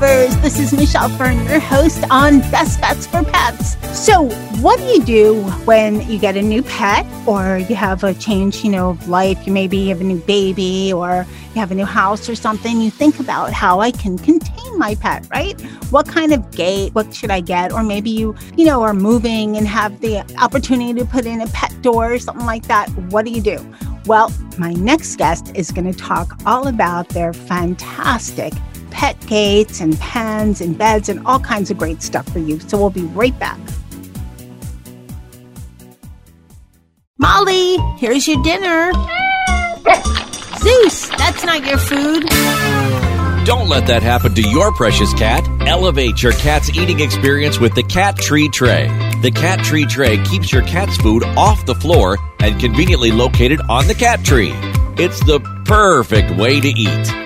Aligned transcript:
Lovers. 0.00 0.36
This 0.42 0.58
is 0.58 0.72
Michelle 0.74 1.08
Fern, 1.08 1.42
your 1.46 1.58
host 1.58 2.04
on 2.10 2.40
Best 2.50 2.80
Bets 2.82 3.06
for 3.06 3.22
Pets. 3.24 3.76
So, 3.98 4.28
what 4.60 4.78
do 4.78 4.84
you 4.84 5.02
do 5.02 5.42
when 5.64 6.06
you 6.08 6.18
get 6.18 6.36
a 6.36 6.42
new 6.42 6.62
pet 6.62 7.06
or 7.26 7.58
you 7.58 7.74
have 7.76 8.04
a 8.04 8.12
change, 8.12 8.62
you 8.62 8.70
know, 8.70 8.90
of 8.90 9.08
life? 9.08 9.46
You 9.46 9.54
maybe 9.54 9.88
have 9.88 10.02
a 10.02 10.04
new 10.04 10.18
baby 10.18 10.92
or 10.92 11.24
you 11.54 11.60
have 11.60 11.70
a 11.70 11.74
new 11.74 11.86
house 11.86 12.28
or 12.28 12.34
something. 12.34 12.80
You 12.82 12.90
think 12.90 13.20
about 13.20 13.54
how 13.54 13.80
I 13.80 13.90
can 13.90 14.18
contain 14.18 14.78
my 14.78 14.96
pet, 14.96 15.26
right? 15.30 15.58
What 15.90 16.06
kind 16.06 16.34
of 16.34 16.50
gate? 16.50 16.94
What 16.94 17.14
should 17.14 17.30
I 17.30 17.40
get? 17.40 17.72
Or 17.72 17.82
maybe 17.82 18.10
you, 18.10 18.34
you 18.54 18.66
know, 18.66 18.82
are 18.82 18.94
moving 18.94 19.56
and 19.56 19.66
have 19.66 20.00
the 20.00 20.18
opportunity 20.38 20.92
to 21.00 21.06
put 21.06 21.24
in 21.24 21.40
a 21.40 21.46
pet 21.48 21.72
door 21.80 22.12
or 22.12 22.18
something 22.18 22.44
like 22.44 22.66
that. 22.66 22.90
What 23.10 23.24
do 23.24 23.30
you 23.30 23.40
do? 23.40 23.58
Well, 24.04 24.30
my 24.58 24.74
next 24.74 25.16
guest 25.16 25.52
is 25.54 25.72
going 25.72 25.90
to 25.90 25.98
talk 25.98 26.38
all 26.44 26.68
about 26.68 27.08
their 27.08 27.32
fantastic 27.32 28.52
pet 28.96 29.20
gates 29.26 29.80
and 29.82 30.00
pens 30.00 30.62
and 30.62 30.78
beds 30.78 31.10
and 31.10 31.24
all 31.26 31.38
kinds 31.38 31.70
of 31.70 31.76
great 31.76 32.02
stuff 32.02 32.26
for 32.32 32.38
you. 32.38 32.58
So 32.60 32.78
we'll 32.78 32.88
be 32.88 33.02
right 33.02 33.38
back. 33.38 33.60
Molly, 37.18 37.76
here's 37.98 38.26
your 38.26 38.42
dinner. 38.42 38.92
Zeus, 40.60 41.08
that's 41.10 41.44
not 41.44 41.66
your 41.66 41.76
food. 41.76 42.24
Don't 43.44 43.68
let 43.68 43.86
that 43.86 44.02
happen 44.02 44.34
to 44.34 44.42
your 44.42 44.72
precious 44.72 45.12
cat. 45.12 45.46
Elevate 45.68 46.22
your 46.22 46.32
cat's 46.32 46.70
eating 46.70 47.00
experience 47.00 47.60
with 47.60 47.74
the 47.74 47.82
Cat 47.82 48.16
Tree 48.16 48.48
Tray. 48.48 48.88
The 49.20 49.30
Cat 49.30 49.62
Tree 49.62 49.84
Tray 49.84 50.16
keeps 50.24 50.50
your 50.50 50.62
cat's 50.62 50.96
food 50.96 51.22
off 51.36 51.66
the 51.66 51.74
floor 51.74 52.16
and 52.40 52.58
conveniently 52.58 53.12
located 53.12 53.60
on 53.68 53.86
the 53.88 53.94
cat 53.94 54.24
tree. 54.24 54.52
It's 54.98 55.20
the 55.26 55.40
perfect 55.66 56.36
way 56.38 56.60
to 56.60 56.68
eat. 56.68 57.25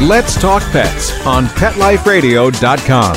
Let's 0.00 0.40
Talk 0.40 0.62
Pets 0.70 1.26
on 1.26 1.46
PetLifeRadio.com. 1.46 3.16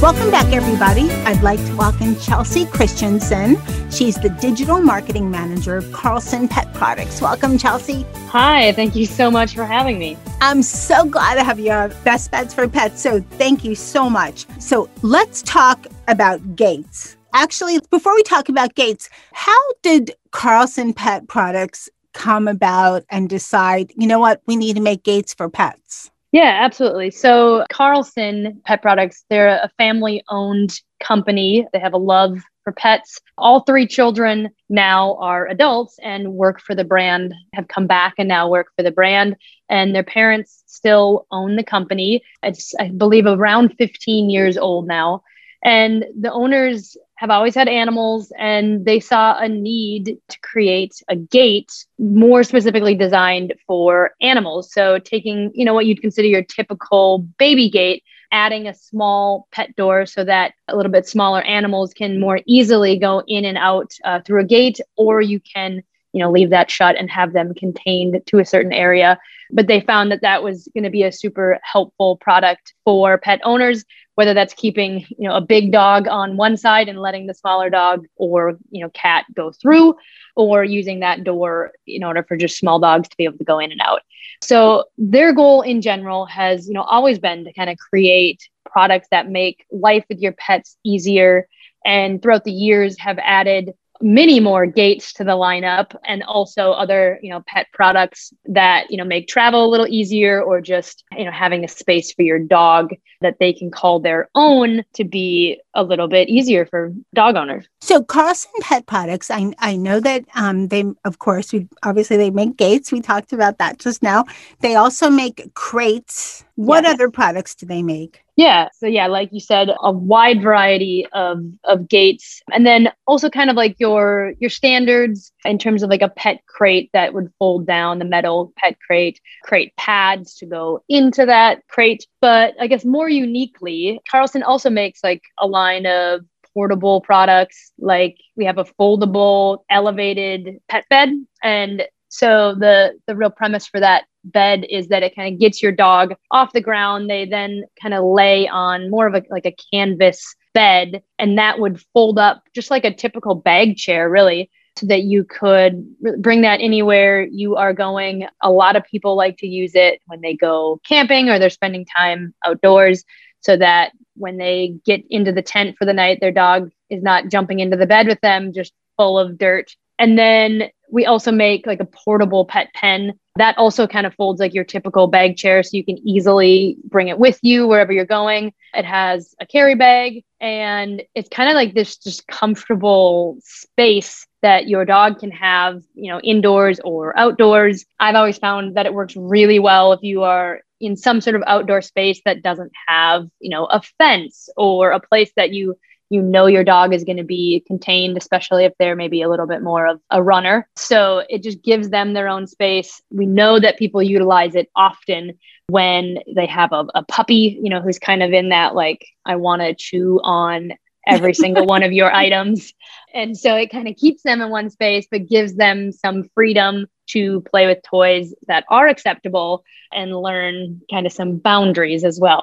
Welcome 0.00 0.30
back, 0.30 0.52
everybody. 0.52 1.10
I'd 1.10 1.42
like 1.42 1.58
to 1.66 1.74
welcome 1.74 2.14
Chelsea 2.20 2.66
Christensen. 2.66 3.56
She's 3.90 4.14
the 4.14 4.28
digital 4.40 4.80
marketing 4.80 5.28
manager 5.28 5.76
of 5.76 5.90
Carlson 5.92 6.46
Pet 6.46 6.72
Products. 6.72 7.20
Welcome, 7.20 7.58
Chelsea. 7.58 8.06
Hi, 8.28 8.70
thank 8.74 8.94
you 8.94 9.06
so 9.06 9.28
much 9.28 9.56
for 9.56 9.64
having 9.64 9.98
me. 9.98 10.16
I'm 10.40 10.62
so 10.62 11.04
glad 11.04 11.34
to 11.34 11.42
have 11.42 11.58
you 11.58 11.72
on 11.72 11.92
Best 12.04 12.30
Bets 12.30 12.54
for 12.54 12.68
Pets. 12.68 13.02
So, 13.02 13.20
thank 13.20 13.64
you 13.64 13.74
so 13.74 14.08
much. 14.08 14.46
So, 14.60 14.88
let's 15.02 15.42
talk 15.42 15.88
about 16.06 16.54
gates. 16.54 17.16
Actually, 17.34 17.80
before 17.90 18.14
we 18.14 18.22
talk 18.22 18.48
about 18.48 18.76
gates, 18.76 19.10
how 19.32 19.58
did 19.82 20.12
Carlson 20.30 20.94
Pet 20.94 21.26
Products 21.26 21.88
come 22.12 22.46
about 22.46 23.02
and 23.10 23.28
decide, 23.28 23.92
you 23.96 24.06
know 24.06 24.20
what, 24.20 24.40
we 24.46 24.54
need 24.54 24.76
to 24.76 24.80
make 24.80 25.02
gates 25.02 25.34
for 25.34 25.50
pets? 25.50 26.12
Yeah, 26.30 26.60
absolutely. 26.62 27.10
So, 27.10 27.64
Carlson 27.72 28.62
Pet 28.64 28.82
Products, 28.82 29.24
they're 29.30 29.48
a 29.48 29.70
family 29.78 30.22
owned 30.28 30.80
company. 31.00 31.66
They 31.72 31.80
have 31.80 31.92
a 31.92 31.98
love 31.98 32.38
for 32.62 32.72
pets. 32.72 33.20
All 33.36 33.60
three 33.60 33.88
children 33.88 34.50
now 34.68 35.16
are 35.16 35.48
adults 35.48 35.98
and 36.02 36.34
work 36.34 36.60
for 36.60 36.76
the 36.76 36.84
brand, 36.84 37.34
have 37.52 37.66
come 37.66 37.88
back 37.88 38.14
and 38.16 38.28
now 38.28 38.48
work 38.48 38.68
for 38.76 38.84
the 38.84 38.92
brand. 38.92 39.34
And 39.68 39.92
their 39.92 40.04
parents 40.04 40.62
still 40.66 41.26
own 41.32 41.56
the 41.56 41.64
company. 41.64 42.22
It's, 42.44 42.76
I 42.76 42.90
believe, 42.90 43.26
around 43.26 43.74
15 43.76 44.30
years 44.30 44.56
old 44.56 44.86
now. 44.86 45.24
And 45.64 46.04
the 46.20 46.30
owners 46.30 46.96
have 47.16 47.30
always 47.30 47.54
had 47.54 47.68
animals 47.68 48.32
and 48.38 48.84
they 48.84 48.98
saw 49.00 49.38
a 49.38 49.48
need 49.48 50.18
to 50.28 50.40
create 50.40 50.94
a 51.08 51.16
gate 51.16 51.72
more 51.98 52.42
specifically 52.42 52.94
designed 52.94 53.54
for 53.66 54.12
animals. 54.20 54.72
So 54.72 54.98
taking, 54.98 55.52
you 55.54 55.64
know, 55.64 55.74
what 55.74 55.86
you'd 55.86 56.00
consider 56.00 56.26
your 56.26 56.42
typical 56.42 57.20
baby 57.38 57.70
gate, 57.70 58.02
adding 58.32 58.66
a 58.66 58.74
small 58.74 59.46
pet 59.52 59.76
door 59.76 60.06
so 60.06 60.24
that 60.24 60.54
a 60.66 60.76
little 60.76 60.90
bit 60.90 61.06
smaller 61.06 61.42
animals 61.42 61.94
can 61.94 62.18
more 62.18 62.40
easily 62.46 62.98
go 62.98 63.22
in 63.28 63.44
and 63.44 63.58
out 63.58 63.92
uh, 64.04 64.20
through 64.20 64.40
a 64.40 64.46
gate 64.46 64.80
or 64.96 65.20
you 65.20 65.38
can 65.40 65.82
you 66.14 66.20
know 66.20 66.30
leave 66.30 66.50
that 66.50 66.70
shut 66.70 66.96
and 66.96 67.10
have 67.10 67.32
them 67.32 67.54
contained 67.54 68.22
to 68.26 68.38
a 68.38 68.44
certain 68.44 68.72
area. 68.72 69.18
But 69.50 69.66
they 69.66 69.80
found 69.82 70.10
that 70.10 70.22
that 70.22 70.42
was 70.42 70.68
going 70.74 70.84
to 70.84 70.90
be 70.90 71.02
a 71.02 71.12
super 71.12 71.58
helpful 71.62 72.16
product 72.16 72.72
for 72.84 73.18
pet 73.18 73.40
owners 73.44 73.84
whether 74.14 74.34
that's 74.34 74.54
keeping 74.54 75.04
you 75.18 75.28
know 75.28 75.34
a 75.34 75.40
big 75.40 75.72
dog 75.72 76.06
on 76.08 76.36
one 76.36 76.56
side 76.56 76.88
and 76.88 77.00
letting 77.00 77.26
the 77.26 77.34
smaller 77.34 77.70
dog 77.70 78.06
or 78.16 78.58
you 78.70 78.82
know 78.82 78.90
cat 78.90 79.24
go 79.34 79.50
through 79.50 79.94
or 80.36 80.64
using 80.64 81.00
that 81.00 81.24
door 81.24 81.72
in 81.86 82.04
order 82.04 82.22
for 82.22 82.36
just 82.36 82.58
small 82.58 82.78
dogs 82.78 83.08
to 83.08 83.16
be 83.16 83.24
able 83.24 83.38
to 83.38 83.44
go 83.44 83.58
in 83.58 83.72
and 83.72 83.80
out. 83.80 84.00
So 84.42 84.84
their 84.98 85.32
goal 85.32 85.62
in 85.62 85.80
general 85.80 86.26
has 86.26 86.66
you 86.68 86.74
know 86.74 86.82
always 86.82 87.18
been 87.18 87.44
to 87.44 87.52
kind 87.52 87.70
of 87.70 87.78
create 87.78 88.48
products 88.70 89.08
that 89.10 89.28
make 89.28 89.66
life 89.70 90.04
with 90.08 90.18
your 90.18 90.32
pets 90.32 90.76
easier. 90.84 91.48
And 91.86 92.22
throughout 92.22 92.44
the 92.44 92.52
years 92.52 92.98
have 92.98 93.18
added 93.18 93.74
many 94.04 94.38
more 94.38 94.66
gates 94.66 95.14
to 95.14 95.24
the 95.24 95.32
lineup 95.32 95.96
and 96.04 96.22
also 96.24 96.72
other 96.72 97.18
you 97.22 97.30
know 97.30 97.42
pet 97.46 97.66
products 97.72 98.34
that 98.44 98.90
you 98.90 98.98
know 98.98 99.04
make 99.04 99.26
travel 99.26 99.64
a 99.64 99.70
little 99.70 99.86
easier 99.88 100.42
or 100.42 100.60
just 100.60 101.04
you 101.16 101.24
know 101.24 101.30
having 101.30 101.64
a 101.64 101.68
space 101.68 102.12
for 102.12 102.20
your 102.20 102.38
dog 102.38 102.90
that 103.22 103.38
they 103.40 103.50
can 103.50 103.70
call 103.70 104.00
their 104.00 104.28
own 104.34 104.84
to 104.92 105.04
be 105.04 105.58
a 105.74 105.82
little 105.82 106.08
bit 106.08 106.28
easier 106.28 106.66
for 106.66 106.92
dog 107.14 107.36
owners 107.36 107.66
so 107.80 108.02
carlson 108.02 108.50
pet 108.60 108.86
products 108.86 109.30
i, 109.30 109.52
I 109.58 109.76
know 109.76 110.00
that 110.00 110.24
um, 110.34 110.68
they 110.68 110.84
of 111.04 111.18
course 111.18 111.52
we 111.52 111.68
obviously 111.82 112.16
they 112.16 112.30
make 112.30 112.56
gates 112.56 112.92
we 112.92 113.00
talked 113.00 113.32
about 113.32 113.58
that 113.58 113.78
just 113.78 114.02
now 114.02 114.24
they 114.60 114.74
also 114.74 115.10
make 115.10 115.52
crates 115.54 116.44
what 116.56 116.84
yes. 116.84 116.94
other 116.94 117.10
products 117.10 117.54
do 117.54 117.66
they 117.66 117.82
make 117.82 118.24
yeah. 118.36 118.68
So 118.74 118.86
yeah, 118.86 119.06
like 119.06 119.32
you 119.32 119.38
said, 119.38 119.68
a 119.80 119.92
wide 119.92 120.42
variety 120.42 121.06
of 121.12 121.44
of 121.62 121.88
gates. 121.88 122.42
And 122.52 122.66
then 122.66 122.90
also 123.06 123.30
kind 123.30 123.48
of 123.48 123.54
like 123.54 123.78
your 123.78 124.34
your 124.40 124.50
standards 124.50 125.32
in 125.44 125.56
terms 125.58 125.82
of 125.82 125.90
like 125.90 126.02
a 126.02 126.08
pet 126.08 126.44
crate 126.46 126.90
that 126.92 127.14
would 127.14 127.32
fold 127.38 127.66
down, 127.66 128.00
the 128.00 128.04
metal 128.04 128.52
pet 128.56 128.76
crate, 128.84 129.20
crate 129.44 129.74
pads 129.76 130.34
to 130.36 130.46
go 130.46 130.82
into 130.88 131.24
that 131.26 131.66
crate. 131.68 132.06
But 132.20 132.54
I 132.60 132.66
guess 132.66 132.84
more 132.84 133.08
uniquely, 133.08 134.00
Carlson 134.10 134.42
also 134.42 134.68
makes 134.68 135.04
like 135.04 135.22
a 135.38 135.46
line 135.46 135.63
of 135.72 136.20
portable 136.52 137.00
products 137.00 137.72
like 137.78 138.16
we 138.36 138.44
have 138.44 138.58
a 138.58 138.64
foldable 138.64 139.58
elevated 139.70 140.60
pet 140.68 140.84
bed 140.88 141.10
and 141.42 141.82
so 142.08 142.54
the 142.54 142.92
the 143.08 143.16
real 143.16 143.30
premise 143.30 143.66
for 143.66 143.80
that 143.80 144.04
bed 144.24 144.64
is 144.70 144.88
that 144.88 145.02
it 145.02 145.14
kind 145.14 145.34
of 145.34 145.40
gets 145.40 145.62
your 145.62 145.72
dog 145.72 146.14
off 146.30 146.52
the 146.52 146.60
ground. 146.60 147.10
They 147.10 147.26
then 147.26 147.64
kind 147.80 147.92
of 147.92 148.04
lay 148.04 148.48
on 148.48 148.90
more 148.90 149.06
of 149.06 149.14
a 149.14 149.22
like 149.30 149.46
a 149.46 149.56
canvas 149.72 150.34
bed, 150.54 151.02
and 151.18 151.38
that 151.38 151.58
would 151.58 151.82
fold 151.92 152.18
up 152.18 152.44
just 152.54 152.70
like 152.70 152.84
a 152.84 152.94
typical 152.94 153.34
bag 153.34 153.76
chair, 153.76 154.08
really, 154.08 154.50
so 154.76 154.86
that 154.86 155.02
you 155.02 155.24
could 155.24 155.84
bring 156.18 156.42
that 156.42 156.60
anywhere 156.60 157.24
you 157.24 157.56
are 157.56 157.72
going. 157.72 158.26
A 158.42 158.50
lot 158.50 158.76
of 158.76 158.84
people 158.84 159.16
like 159.16 159.36
to 159.38 159.46
use 159.46 159.72
it 159.74 160.00
when 160.06 160.20
they 160.20 160.34
go 160.34 160.80
camping 160.86 161.28
or 161.28 161.38
they're 161.38 161.50
spending 161.50 161.84
time 161.84 162.34
outdoors, 162.44 163.04
so 163.44 163.56
that 163.56 163.92
when 164.16 164.38
they 164.38 164.76
get 164.84 165.04
into 165.10 165.32
the 165.32 165.42
tent 165.42 165.76
for 165.78 165.84
the 165.84 165.92
night, 165.92 166.18
their 166.20 166.32
dog 166.32 166.70
is 166.88 167.02
not 167.02 167.28
jumping 167.28 167.60
into 167.60 167.76
the 167.76 167.86
bed 167.86 168.06
with 168.06 168.20
them, 168.20 168.52
just 168.52 168.72
full 168.96 169.18
of 169.18 169.36
dirt. 169.38 169.74
And 169.98 170.18
then 170.18 170.70
we 170.90 171.06
also 171.06 171.30
make 171.32 171.66
like 171.66 171.80
a 171.80 171.84
portable 171.84 172.44
pet 172.44 172.68
pen 172.74 173.12
That 173.36 173.58
also 173.58 173.88
kind 173.88 174.06
of 174.06 174.14
folds 174.14 174.38
like 174.38 174.54
your 174.54 174.64
typical 174.64 175.08
bag 175.08 175.36
chair 175.36 175.62
so 175.62 175.76
you 175.76 175.84
can 175.84 175.98
easily 176.06 176.76
bring 176.84 177.08
it 177.08 177.18
with 177.18 177.38
you 177.42 177.66
wherever 177.66 177.92
you're 177.92 178.04
going. 178.04 178.52
It 178.72 178.84
has 178.84 179.34
a 179.40 179.46
carry 179.46 179.74
bag 179.74 180.22
and 180.40 181.02
it's 181.16 181.28
kind 181.28 181.50
of 181.50 181.54
like 181.54 181.74
this 181.74 181.96
just 181.96 182.26
comfortable 182.28 183.38
space 183.42 184.24
that 184.42 184.68
your 184.68 184.84
dog 184.84 185.18
can 185.18 185.32
have, 185.32 185.82
you 185.94 186.12
know, 186.12 186.20
indoors 186.20 186.78
or 186.84 187.18
outdoors. 187.18 187.84
I've 187.98 188.14
always 188.14 188.38
found 188.38 188.76
that 188.76 188.86
it 188.86 188.94
works 188.94 189.16
really 189.16 189.58
well 189.58 189.92
if 189.92 190.02
you 190.02 190.22
are 190.22 190.60
in 190.80 190.96
some 190.96 191.20
sort 191.20 191.36
of 191.36 191.42
outdoor 191.46 191.82
space 191.82 192.20
that 192.24 192.42
doesn't 192.42 192.72
have, 192.86 193.26
you 193.40 193.50
know, 193.50 193.64
a 193.66 193.80
fence 193.98 194.48
or 194.56 194.92
a 194.92 195.00
place 195.00 195.30
that 195.36 195.50
you 195.50 195.76
you 196.10 196.22
know 196.22 196.46
your 196.46 196.64
dog 196.64 196.92
is 196.92 197.04
going 197.04 197.16
to 197.16 197.24
be 197.24 197.64
contained, 197.66 198.16
especially 198.16 198.64
if 198.64 198.72
they're 198.78 198.94
maybe 198.94 199.22
a 199.22 199.28
little 199.28 199.46
bit 199.46 199.62
more 199.62 199.86
of 199.86 200.00
a 200.10 200.22
runner. 200.22 200.68
So 200.76 201.22
it 201.28 201.42
just 201.42 201.62
gives 201.62 201.88
them 201.88 202.12
their 202.12 202.28
own 202.28 202.46
space. 202.46 203.02
We 203.10 203.26
know 203.26 203.58
that 203.58 203.78
people 203.78 204.02
utilize 204.02 204.54
it 204.54 204.70
often 204.76 205.38
when 205.68 206.18
they 206.34 206.46
have 206.46 206.72
a, 206.72 206.86
a 206.94 207.04
puppy, 207.04 207.58
you 207.60 207.70
know, 207.70 207.80
who's 207.80 207.98
kind 207.98 208.22
of 208.22 208.32
in 208.32 208.50
that 208.50 208.74
like, 208.74 209.04
I 209.24 209.36
want 209.36 209.62
to 209.62 209.74
chew 209.74 210.20
on 210.22 210.72
every 211.06 211.34
single 211.34 211.66
one 211.66 211.82
of 211.82 211.92
your 211.92 212.12
items. 212.14 212.72
And 213.12 213.36
so 213.36 213.54
it 213.56 213.70
kind 213.70 213.88
of 213.88 213.96
keeps 213.96 214.22
them 214.22 214.40
in 214.40 214.50
one 214.50 214.70
space, 214.70 215.06
but 215.10 215.28
gives 215.28 215.54
them 215.54 215.92
some 215.92 216.24
freedom 216.34 216.86
to 217.06 217.42
play 217.42 217.66
with 217.66 217.82
toys 217.82 218.34
that 218.46 218.64
are 218.68 218.88
acceptable 218.88 219.64
and 219.92 220.16
learn 220.16 220.80
kind 220.90 221.06
of 221.06 221.12
some 221.12 221.36
boundaries 221.36 222.04
as 222.04 222.18
well. 222.20 222.42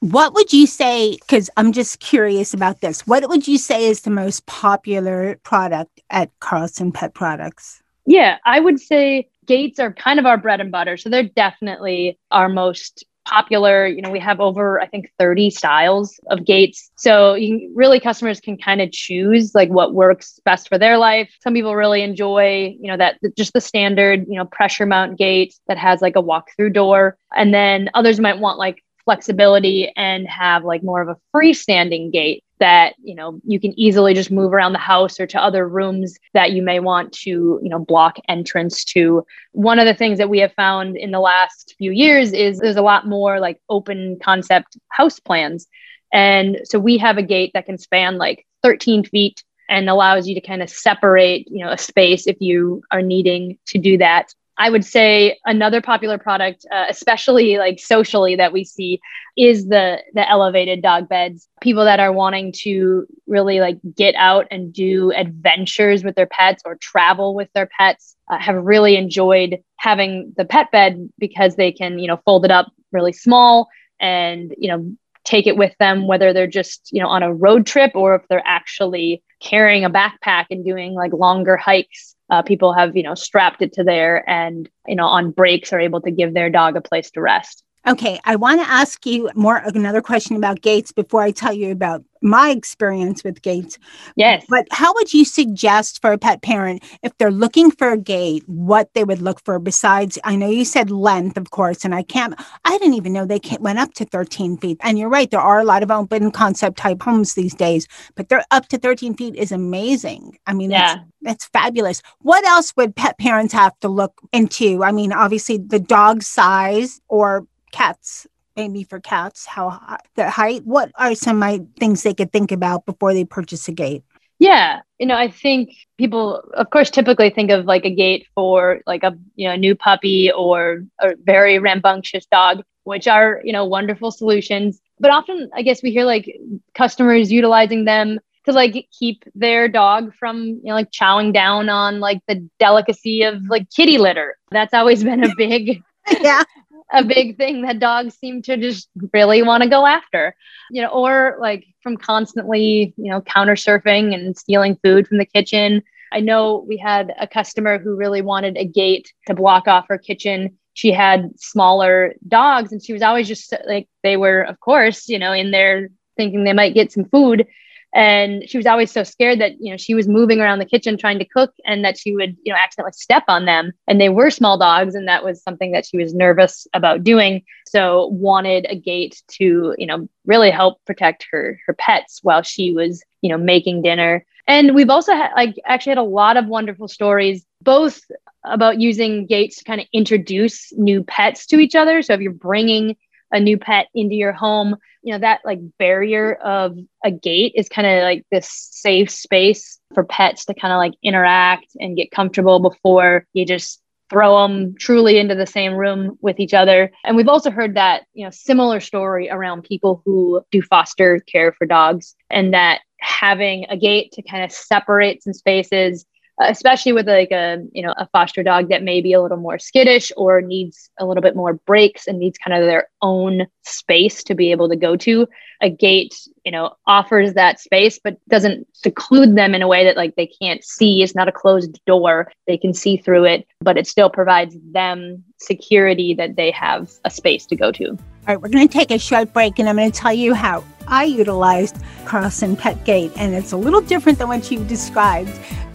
What 0.00 0.34
would 0.34 0.52
you 0.52 0.66
say? 0.66 1.16
Because 1.16 1.50
I'm 1.56 1.72
just 1.72 2.00
curious 2.00 2.54
about 2.54 2.80
this. 2.80 3.06
What 3.06 3.28
would 3.28 3.46
you 3.46 3.58
say 3.58 3.84
is 3.84 4.00
the 4.00 4.10
most 4.10 4.46
popular 4.46 5.38
product 5.42 6.00
at 6.08 6.30
Carlson 6.40 6.90
Pet 6.90 7.12
Products? 7.12 7.82
Yeah, 8.06 8.38
I 8.46 8.60
would 8.60 8.80
say 8.80 9.28
gates 9.46 9.78
are 9.78 9.92
kind 9.92 10.18
of 10.18 10.24
our 10.26 10.38
bread 10.38 10.60
and 10.60 10.72
butter. 10.72 10.96
So 10.96 11.10
they're 11.10 11.24
definitely 11.24 12.18
our 12.30 12.48
most 12.48 13.04
popular. 13.30 13.86
You 13.86 14.02
know, 14.02 14.10
we 14.10 14.18
have 14.20 14.40
over, 14.40 14.80
I 14.80 14.86
think, 14.86 15.10
30 15.18 15.50
styles 15.50 16.18
of 16.28 16.44
gates. 16.44 16.90
So 16.96 17.34
you, 17.34 17.72
really 17.74 18.00
customers 18.00 18.40
can 18.40 18.58
kind 18.58 18.80
of 18.80 18.90
choose 18.92 19.54
like 19.54 19.68
what 19.68 19.94
works 19.94 20.40
best 20.44 20.68
for 20.68 20.78
their 20.78 20.98
life. 20.98 21.30
Some 21.42 21.54
people 21.54 21.76
really 21.76 22.02
enjoy, 22.02 22.76
you 22.80 22.88
know, 22.90 22.96
that 22.96 23.18
just 23.36 23.52
the 23.52 23.60
standard, 23.60 24.26
you 24.28 24.36
know, 24.36 24.44
pressure 24.44 24.86
mount 24.86 25.18
gate 25.18 25.54
that 25.68 25.78
has 25.78 26.02
like 26.02 26.16
a 26.16 26.20
walk 26.20 26.48
through 26.56 26.70
door. 26.70 27.16
And 27.34 27.54
then 27.54 27.90
others 27.94 28.18
might 28.18 28.38
want 28.38 28.58
like 28.58 28.82
flexibility 29.04 29.92
and 29.96 30.26
have 30.28 30.64
like 30.64 30.82
more 30.82 31.00
of 31.00 31.08
a 31.08 31.16
freestanding 31.34 32.12
gate 32.12 32.44
that 32.60 32.94
you 33.02 33.14
know 33.14 33.40
you 33.44 33.58
can 33.58 33.78
easily 33.78 34.14
just 34.14 34.30
move 34.30 34.52
around 34.52 34.72
the 34.72 34.78
house 34.78 35.18
or 35.18 35.26
to 35.26 35.42
other 35.42 35.68
rooms 35.68 36.16
that 36.34 36.52
you 36.52 36.62
may 36.62 36.78
want 36.78 37.12
to 37.12 37.58
you 37.62 37.68
know 37.68 37.78
block 37.78 38.16
entrance 38.28 38.84
to. 38.84 39.26
One 39.52 39.78
of 39.78 39.86
the 39.86 39.94
things 39.94 40.18
that 40.18 40.30
we 40.30 40.38
have 40.38 40.52
found 40.52 40.96
in 40.96 41.10
the 41.10 41.20
last 41.20 41.74
few 41.78 41.90
years 41.90 42.32
is 42.32 42.58
there's 42.58 42.76
a 42.76 42.82
lot 42.82 43.08
more 43.08 43.40
like 43.40 43.60
open 43.68 44.18
concept 44.22 44.76
house 44.88 45.18
plans. 45.18 45.66
And 46.12 46.60
so 46.64 46.78
we 46.78 46.98
have 46.98 47.18
a 47.18 47.22
gate 47.22 47.52
that 47.54 47.66
can 47.66 47.78
span 47.78 48.18
like 48.18 48.46
13 48.62 49.04
feet 49.04 49.42
and 49.68 49.88
allows 49.88 50.26
you 50.26 50.34
to 50.34 50.40
kind 50.40 50.62
of 50.62 50.68
separate 50.68 51.46
you 51.50 51.64
know 51.64 51.70
a 51.70 51.78
space 51.78 52.26
if 52.26 52.36
you 52.40 52.82
are 52.90 53.02
needing 53.02 53.58
to 53.66 53.78
do 53.78 53.96
that 53.98 54.34
I 54.60 54.68
would 54.68 54.84
say 54.84 55.38
another 55.46 55.80
popular 55.80 56.18
product, 56.18 56.66
uh, 56.70 56.84
especially 56.90 57.56
like 57.56 57.80
socially 57.80 58.36
that 58.36 58.52
we 58.52 58.62
see, 58.64 59.00
is 59.34 59.68
the 59.68 60.02
the 60.12 60.28
elevated 60.28 60.82
dog 60.82 61.08
beds. 61.08 61.48
People 61.62 61.86
that 61.86 61.98
are 61.98 62.12
wanting 62.12 62.52
to 62.64 63.06
really 63.26 63.60
like 63.60 63.78
get 63.96 64.14
out 64.16 64.46
and 64.50 64.70
do 64.70 65.12
adventures 65.12 66.04
with 66.04 66.14
their 66.14 66.26
pets 66.26 66.62
or 66.66 66.76
travel 66.76 67.34
with 67.34 67.48
their 67.54 67.70
pets 67.78 68.16
uh, 68.30 68.38
have 68.38 68.62
really 68.62 68.96
enjoyed 68.96 69.56
having 69.76 70.34
the 70.36 70.44
pet 70.44 70.70
bed 70.70 71.08
because 71.18 71.56
they 71.56 71.72
can 71.72 71.98
you 71.98 72.06
know 72.06 72.20
fold 72.26 72.44
it 72.44 72.50
up 72.50 72.70
really 72.92 73.14
small 73.14 73.66
and 73.98 74.54
you 74.58 74.68
know 74.68 74.94
take 75.24 75.46
it 75.46 75.56
with 75.56 75.74
them 75.78 76.06
whether 76.06 76.34
they're 76.34 76.46
just 76.46 76.90
you 76.92 77.00
know 77.00 77.08
on 77.08 77.22
a 77.22 77.32
road 77.32 77.64
trip 77.64 77.92
or 77.94 78.14
if 78.14 78.22
they're 78.28 78.42
actually 78.44 79.22
carrying 79.40 79.86
a 79.86 79.90
backpack 79.90 80.46
and 80.50 80.66
doing 80.66 80.92
like 80.92 81.14
longer 81.14 81.56
hikes 81.56 82.14
uh, 82.30 82.42
people 82.42 82.72
have 82.72 82.96
you 82.96 83.02
know 83.02 83.14
strapped 83.14 83.62
it 83.62 83.72
to 83.72 83.84
there 83.84 84.28
and 84.28 84.68
you 84.86 84.96
know 84.96 85.06
on 85.06 85.30
breaks 85.30 85.72
are 85.72 85.80
able 85.80 86.00
to 86.00 86.10
give 86.10 86.34
their 86.34 86.50
dog 86.50 86.76
a 86.76 86.80
place 86.80 87.10
to 87.10 87.20
rest 87.20 87.64
Okay, 87.86 88.20
I 88.24 88.36
want 88.36 88.60
to 88.60 88.68
ask 88.68 89.06
you 89.06 89.30
more 89.34 89.56
another 89.56 90.02
question 90.02 90.36
about 90.36 90.60
gates 90.60 90.92
before 90.92 91.22
I 91.22 91.30
tell 91.30 91.52
you 91.52 91.72
about 91.72 92.04
my 92.22 92.50
experience 92.50 93.24
with 93.24 93.40
gates. 93.40 93.78
Yes. 94.16 94.44
But 94.48 94.66
how 94.70 94.92
would 94.94 95.14
you 95.14 95.24
suggest 95.24 96.02
for 96.02 96.12
a 96.12 96.18
pet 96.18 96.42
parent 96.42 96.84
if 97.02 97.16
they're 97.16 97.30
looking 97.30 97.70
for 97.70 97.92
a 97.92 97.96
gate, 97.96 98.42
what 98.46 98.92
they 98.92 99.04
would 99.04 99.22
look 99.22 99.42
for 99.44 99.58
besides? 99.58 100.18
I 100.24 100.36
know 100.36 100.50
you 100.50 100.66
said 100.66 100.90
length, 100.90 101.38
of 101.38 101.50
course, 101.50 101.84
and 101.84 101.94
I 101.94 102.02
can't. 102.02 102.34
I 102.66 102.76
didn't 102.78 102.94
even 102.94 103.14
know 103.14 103.24
they 103.24 103.40
went 103.58 103.78
up 103.78 103.94
to 103.94 104.04
13 104.04 104.58
feet. 104.58 104.76
And 104.82 104.98
you're 104.98 105.08
right, 105.08 105.30
there 105.30 105.40
are 105.40 105.60
a 105.60 105.64
lot 105.64 105.82
of 105.82 105.90
open 105.90 106.30
concept 106.30 106.76
type 106.76 107.02
homes 107.02 107.34
these 107.34 107.54
days, 107.54 107.88
but 108.14 108.28
they're 108.28 108.44
up 108.50 108.68
to 108.68 108.78
13 108.78 109.14
feet 109.14 109.36
is 109.36 109.52
amazing. 109.52 110.36
I 110.46 110.52
mean, 110.52 110.70
yeah. 110.70 110.96
That's, 110.96 111.06
that's 111.22 111.44
fabulous. 111.46 112.02
What 112.20 112.44
else 112.44 112.74
would 112.76 112.96
pet 112.96 113.18
parents 113.18 113.54
have 113.54 113.78
to 113.80 113.88
look 113.88 114.20
into? 114.32 114.84
I 114.84 114.92
mean, 114.92 115.12
obviously 115.12 115.58
the 115.58 115.80
dog 115.80 116.22
size 116.22 117.00
or 117.08 117.46
cats 117.70 118.26
maybe 118.56 118.82
for 118.82 119.00
cats 119.00 119.46
how 119.46 119.96
their 120.16 120.28
height 120.28 120.62
what 120.64 120.90
are 120.96 121.14
some 121.14 121.38
my 121.38 121.60
things 121.78 122.02
they 122.02 122.14
could 122.14 122.32
think 122.32 122.52
about 122.52 122.84
before 122.84 123.14
they 123.14 123.24
purchase 123.24 123.68
a 123.68 123.72
gate? 123.72 124.02
Yeah 124.38 124.80
you 124.98 125.06
know 125.06 125.16
i 125.16 125.28
think 125.28 125.70
people 125.98 126.42
of 126.54 126.70
course 126.70 126.90
typically 126.90 127.30
think 127.30 127.50
of 127.50 127.64
like 127.64 127.84
a 127.84 127.94
gate 127.94 128.26
for 128.34 128.80
like 128.86 129.02
a 129.02 129.16
you 129.36 129.48
know 129.48 129.56
new 129.56 129.74
puppy 129.74 130.30
or 130.32 130.84
a 131.00 131.14
very 131.24 131.58
rambunctious 131.58 132.26
dog 132.26 132.62
which 132.84 133.06
are 133.06 133.40
you 133.44 133.52
know 133.52 133.64
wonderful 133.64 134.10
solutions. 134.10 134.80
But 134.98 135.10
often 135.10 135.50
i 135.54 135.62
guess 135.62 135.82
we 135.82 135.90
hear 135.90 136.04
like 136.04 136.26
customers 136.74 137.30
utilizing 137.32 137.84
them 137.84 138.18
to 138.46 138.52
like 138.52 138.88
keep 138.98 139.24
their 139.34 139.68
dog 139.68 140.14
from 140.14 140.38
you 140.38 140.60
know 140.64 140.74
like 140.74 140.90
chowing 140.90 141.32
down 141.32 141.68
on 141.68 142.00
like 142.00 142.20
the 142.26 142.48
delicacy 142.58 143.22
of 143.22 143.42
like 143.48 143.68
kitty 143.70 143.98
litter. 143.98 144.36
That's 144.50 144.74
always 144.74 145.04
been 145.04 145.24
a 145.24 145.34
big 145.36 145.82
yeah 146.20 146.42
a 146.92 147.04
big 147.04 147.36
thing 147.36 147.62
that 147.62 147.78
dogs 147.78 148.16
seem 148.16 148.42
to 148.42 148.56
just 148.56 148.88
really 149.12 149.42
want 149.42 149.62
to 149.62 149.68
go 149.68 149.86
after. 149.86 150.34
You 150.70 150.82
know 150.82 150.88
or 150.88 151.36
like 151.40 151.64
from 151.82 151.96
constantly 151.96 152.94
you 152.96 153.10
know 153.10 153.20
counter 153.20 153.54
surfing 153.54 154.14
and 154.14 154.36
stealing 154.36 154.78
food 154.82 155.06
from 155.06 155.18
the 155.18 155.26
kitchen. 155.26 155.82
I 156.12 156.20
know 156.20 156.64
we 156.66 156.76
had 156.76 157.14
a 157.18 157.26
customer 157.26 157.78
who 157.78 157.96
really 157.96 158.22
wanted 158.22 158.56
a 158.56 158.64
gate 158.64 159.12
to 159.26 159.34
block 159.34 159.68
off 159.68 159.86
her 159.88 159.98
kitchen. 159.98 160.56
She 160.74 160.92
had 160.92 161.30
smaller 161.38 162.14
dogs 162.26 162.72
and 162.72 162.82
she 162.82 162.92
was 162.92 163.02
always 163.02 163.28
just 163.28 163.54
like 163.66 163.88
they 164.02 164.16
were 164.16 164.42
of 164.42 164.58
course 164.60 165.08
you 165.08 165.18
know 165.18 165.32
in 165.32 165.50
there 165.50 165.88
thinking 166.16 166.44
they 166.44 166.52
might 166.52 166.74
get 166.74 166.92
some 166.92 167.04
food 167.06 167.46
and 167.92 168.48
she 168.48 168.56
was 168.56 168.66
always 168.66 168.90
so 168.90 169.02
scared 169.02 169.40
that 169.40 169.52
you 169.60 169.70
know 169.70 169.76
she 169.76 169.94
was 169.94 170.06
moving 170.06 170.40
around 170.40 170.58
the 170.58 170.64
kitchen 170.64 170.96
trying 170.96 171.18
to 171.18 171.24
cook 171.24 171.52
and 171.64 171.84
that 171.84 171.98
she 171.98 172.14
would 172.14 172.36
you 172.44 172.52
know 172.52 172.58
accidentally 172.58 172.92
step 172.92 173.24
on 173.28 173.44
them. 173.44 173.72
And 173.88 174.00
they 174.00 174.08
were 174.08 174.30
small 174.30 174.58
dogs 174.58 174.94
and 174.94 175.08
that 175.08 175.24
was 175.24 175.42
something 175.42 175.72
that 175.72 175.86
she 175.86 175.96
was 175.96 176.14
nervous 176.14 176.66
about 176.72 177.02
doing. 177.02 177.42
So 177.66 178.06
wanted 178.08 178.66
a 178.68 178.76
gate 178.76 179.22
to 179.38 179.74
you 179.76 179.86
know 179.86 180.08
really 180.24 180.50
help 180.50 180.84
protect 180.84 181.26
her 181.30 181.60
her 181.66 181.74
pets 181.74 182.20
while 182.22 182.42
she 182.42 182.72
was 182.72 183.02
you 183.22 183.30
know 183.30 183.38
making 183.38 183.82
dinner. 183.82 184.24
And 184.46 184.74
we've 184.74 184.90
also 184.90 185.12
had 185.12 185.30
like 185.34 185.56
actually 185.64 185.90
had 185.90 185.98
a 185.98 186.02
lot 186.02 186.36
of 186.36 186.46
wonderful 186.46 186.88
stories 186.88 187.44
both 187.62 188.00
about 188.44 188.80
using 188.80 189.26
gates 189.26 189.58
to 189.58 189.64
kind 189.64 189.80
of 189.80 189.86
introduce 189.92 190.72
new 190.72 191.04
pets 191.04 191.46
to 191.46 191.58
each 191.58 191.74
other. 191.74 192.02
So 192.02 192.14
if 192.14 192.20
you're 192.20 192.32
bringing 192.32 192.96
a 193.32 193.40
new 193.40 193.58
pet 193.58 193.88
into 193.94 194.14
your 194.14 194.32
home 194.32 194.76
you 195.02 195.12
know 195.12 195.18
that 195.18 195.40
like 195.44 195.58
barrier 195.78 196.34
of 196.34 196.76
a 197.04 197.10
gate 197.10 197.52
is 197.56 197.68
kind 197.68 197.86
of 197.86 198.02
like 198.02 198.24
this 198.30 198.68
safe 198.72 199.10
space 199.10 199.78
for 199.94 200.04
pets 200.04 200.44
to 200.44 200.54
kind 200.54 200.72
of 200.72 200.78
like 200.78 200.94
interact 201.02 201.66
and 201.78 201.96
get 201.96 202.10
comfortable 202.10 202.60
before 202.60 203.26
you 203.32 203.46
just 203.46 203.80
throw 204.10 204.42
them 204.42 204.74
truly 204.76 205.18
into 205.18 205.36
the 205.36 205.46
same 205.46 205.72
room 205.74 206.18
with 206.20 206.40
each 206.40 206.52
other. 206.52 206.90
And 207.04 207.16
we've 207.16 207.28
also 207.28 207.50
heard 207.50 207.76
that 207.76 208.02
you 208.12 208.24
know 208.24 208.30
similar 208.30 208.80
story 208.80 209.30
around 209.30 209.62
people 209.62 210.02
who 210.04 210.42
do 210.50 210.60
foster 210.62 211.20
care 211.20 211.52
for 211.52 211.66
dogs 211.66 212.14
and 212.28 212.52
that 212.52 212.80
having 212.98 213.66
a 213.70 213.76
gate 213.76 214.12
to 214.12 214.22
kind 214.22 214.44
of 214.44 214.52
separate 214.52 215.22
some 215.22 215.32
spaces 215.32 216.04
Uh, 216.40 216.46
especially 216.48 216.92
with 216.92 217.06
like 217.06 217.30
a 217.32 217.58
you 217.72 217.82
know 217.82 217.92
a 217.98 218.06
foster 218.08 218.42
dog 218.42 218.68
that 218.70 218.82
may 218.82 219.00
be 219.00 219.12
a 219.12 219.20
little 219.20 219.36
more 219.36 219.58
skittish 219.58 220.10
or 220.16 220.40
needs 220.40 220.90
a 220.98 221.04
little 221.04 221.20
bit 221.20 221.36
more 221.36 221.54
breaks 221.54 222.06
and 222.06 222.18
needs 222.18 222.38
kind 222.38 222.58
of 222.58 222.66
their 222.66 222.88
own 223.02 223.46
space 223.62 224.24
to 224.24 224.34
be 224.34 224.50
able 224.50 224.68
to 224.68 224.76
go 224.76 224.96
to 224.96 225.26
a 225.60 225.68
gate 225.68 226.14
you 226.44 226.52
know 226.52 226.74
offers 226.86 227.34
that 227.34 227.60
space 227.60 228.00
but 228.02 228.16
doesn't 228.28 228.66
seclude 228.72 229.36
them 229.36 229.54
in 229.54 229.60
a 229.60 229.68
way 229.68 229.84
that 229.84 229.96
like 229.96 230.14
they 230.16 230.26
can't 230.26 230.64
see. 230.64 231.02
It's 231.02 231.14
not 231.14 231.28
a 231.28 231.32
closed 231.32 231.78
door. 231.84 232.32
They 232.46 232.56
can 232.56 232.72
see 232.72 232.96
through 232.96 233.24
it 233.24 233.46
but 233.60 233.76
it 233.76 233.86
still 233.86 234.08
provides 234.08 234.56
them 234.72 235.22
security 235.38 236.14
that 236.14 236.36
they 236.36 236.50
have 236.52 236.90
a 237.04 237.10
space 237.10 237.44
to 237.46 237.56
go 237.56 237.70
to. 237.72 237.88
All 237.90 237.96
right, 238.26 238.40
we're 238.40 238.48
going 238.48 238.66
to 238.66 238.72
take 238.72 238.90
a 238.90 238.98
short 238.98 239.32
break 239.34 239.58
and 239.58 239.68
I'm 239.68 239.76
going 239.76 239.90
to 239.90 239.98
tell 239.98 240.12
you 240.12 240.32
how 240.32 240.64
I 240.86 241.04
utilized 241.04 241.76
Carlson 242.04 242.56
Pet 242.56 242.84
Gate, 242.84 243.12
and 243.16 243.34
it's 243.34 243.52
a 243.52 243.56
little 243.56 243.80
different 243.80 244.18
than 244.18 244.28
what 244.28 244.50
you 244.50 244.64
described. 244.64 245.30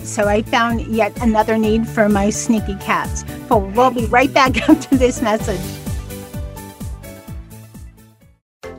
So 0.06 0.28
I 0.28 0.44
found 0.44 0.82
yet 0.82 1.20
another 1.22 1.58
need 1.58 1.88
for 1.88 2.08
my 2.08 2.30
sneaky 2.30 2.76
cats. 2.76 3.26
But 3.50 3.58
we'll 3.74 3.92
be 3.92 4.06
right 4.06 4.32
back 4.32 4.70
after 4.70 4.96
this 4.96 5.22
message. 5.22 5.60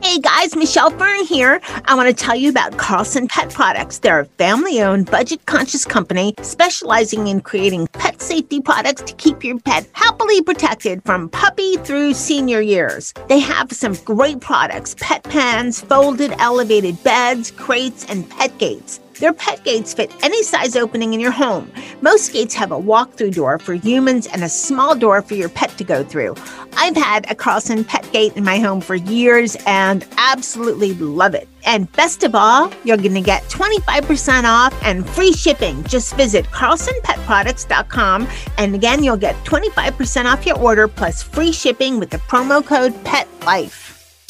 Hey 0.01 0.19
guys, 0.19 0.55
Michelle 0.55 0.89
Fern 0.89 1.25
here. 1.25 1.59
I 1.85 1.93
want 1.93 2.07
to 2.07 2.13
tell 2.13 2.35
you 2.35 2.49
about 2.49 2.77
Carlson 2.77 3.27
Pet 3.27 3.53
Products. 3.53 3.99
They're 3.99 4.21
a 4.21 4.25
family 4.25 4.81
owned, 4.81 5.11
budget 5.11 5.45
conscious 5.45 5.85
company 5.85 6.33
specializing 6.41 7.27
in 7.27 7.41
creating 7.41 7.87
pet 7.87 8.19
safety 8.21 8.61
products 8.61 9.01
to 9.03 9.13
keep 9.13 9.43
your 9.43 9.59
pet 9.59 9.87
happily 9.93 10.41
protected 10.41 11.03
from 11.05 11.29
puppy 11.29 11.75
through 11.77 12.13
senior 12.13 12.61
years. 12.61 13.13
They 13.27 13.39
have 13.39 13.71
some 13.71 13.93
great 14.05 14.39
products 14.39 14.95
pet 14.99 15.23
pens, 15.23 15.81
folded 15.81 16.33
elevated 16.39 17.03
beds, 17.03 17.51
crates, 17.51 18.05
and 18.05 18.27
pet 18.27 18.57
gates. 18.57 18.99
Their 19.19 19.33
pet 19.33 19.63
gates 19.63 19.93
fit 19.93 20.11
any 20.21 20.43
size 20.43 20.75
opening 20.75 21.13
in 21.13 21.19
your 21.19 21.31
home. 21.31 21.71
Most 22.01 22.31
gates 22.31 22.53
have 22.53 22.71
a 22.71 22.77
walk-through 22.77 23.31
door 23.31 23.57
for 23.57 23.73
humans 23.73 24.27
and 24.27 24.43
a 24.43 24.49
small 24.49 24.95
door 24.95 25.23
for 25.23 25.33
your 25.33 25.49
pet 25.49 25.75
to 25.77 25.83
go 25.83 26.03
through. 26.03 26.35
I've 26.73 26.95
had 26.95 27.29
a 27.31 27.35
Carlson 27.35 27.83
pet 27.83 28.07
gate 28.11 28.37
in 28.37 28.43
my 28.43 28.59
home 28.59 28.79
for 28.79 28.93
years 28.95 29.57
and 29.65 30.05
absolutely 30.17 30.93
love 30.93 31.33
it. 31.33 31.47
And 31.65 31.91
best 31.93 32.23
of 32.23 32.35
all, 32.35 32.71
you're 32.83 32.97
going 32.97 33.15
to 33.15 33.21
get 33.21 33.41
25% 33.43 34.43
off 34.43 34.73
and 34.83 35.07
free 35.09 35.33
shipping. 35.33 35.83
Just 35.85 36.15
visit 36.15 36.45
carlsonpetproducts.com 36.45 38.27
and 38.57 38.75
again, 38.75 39.03
you'll 39.03 39.17
get 39.17 39.35
25% 39.45 40.25
off 40.25 40.45
your 40.45 40.59
order 40.59 40.87
plus 40.87 41.23
free 41.23 41.51
shipping 41.51 41.99
with 41.99 42.11
the 42.11 42.19
promo 42.19 42.63
code 42.63 42.93
PETLIFE. 43.03 43.86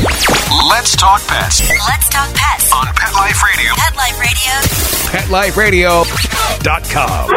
Let's 0.07 0.95
talk 0.95 1.19
pets 1.27 1.59
Let's 1.85 2.07
talk 2.07 2.33
pets. 2.33 2.71
on 2.71 2.85
Pet 2.95 3.13
Life 3.13 3.43
Radio. 3.43 3.73
Pet 3.75 3.93
Life 3.97 5.57
Radio. 5.57 6.03
PetLifeRadio.com. 6.63 7.27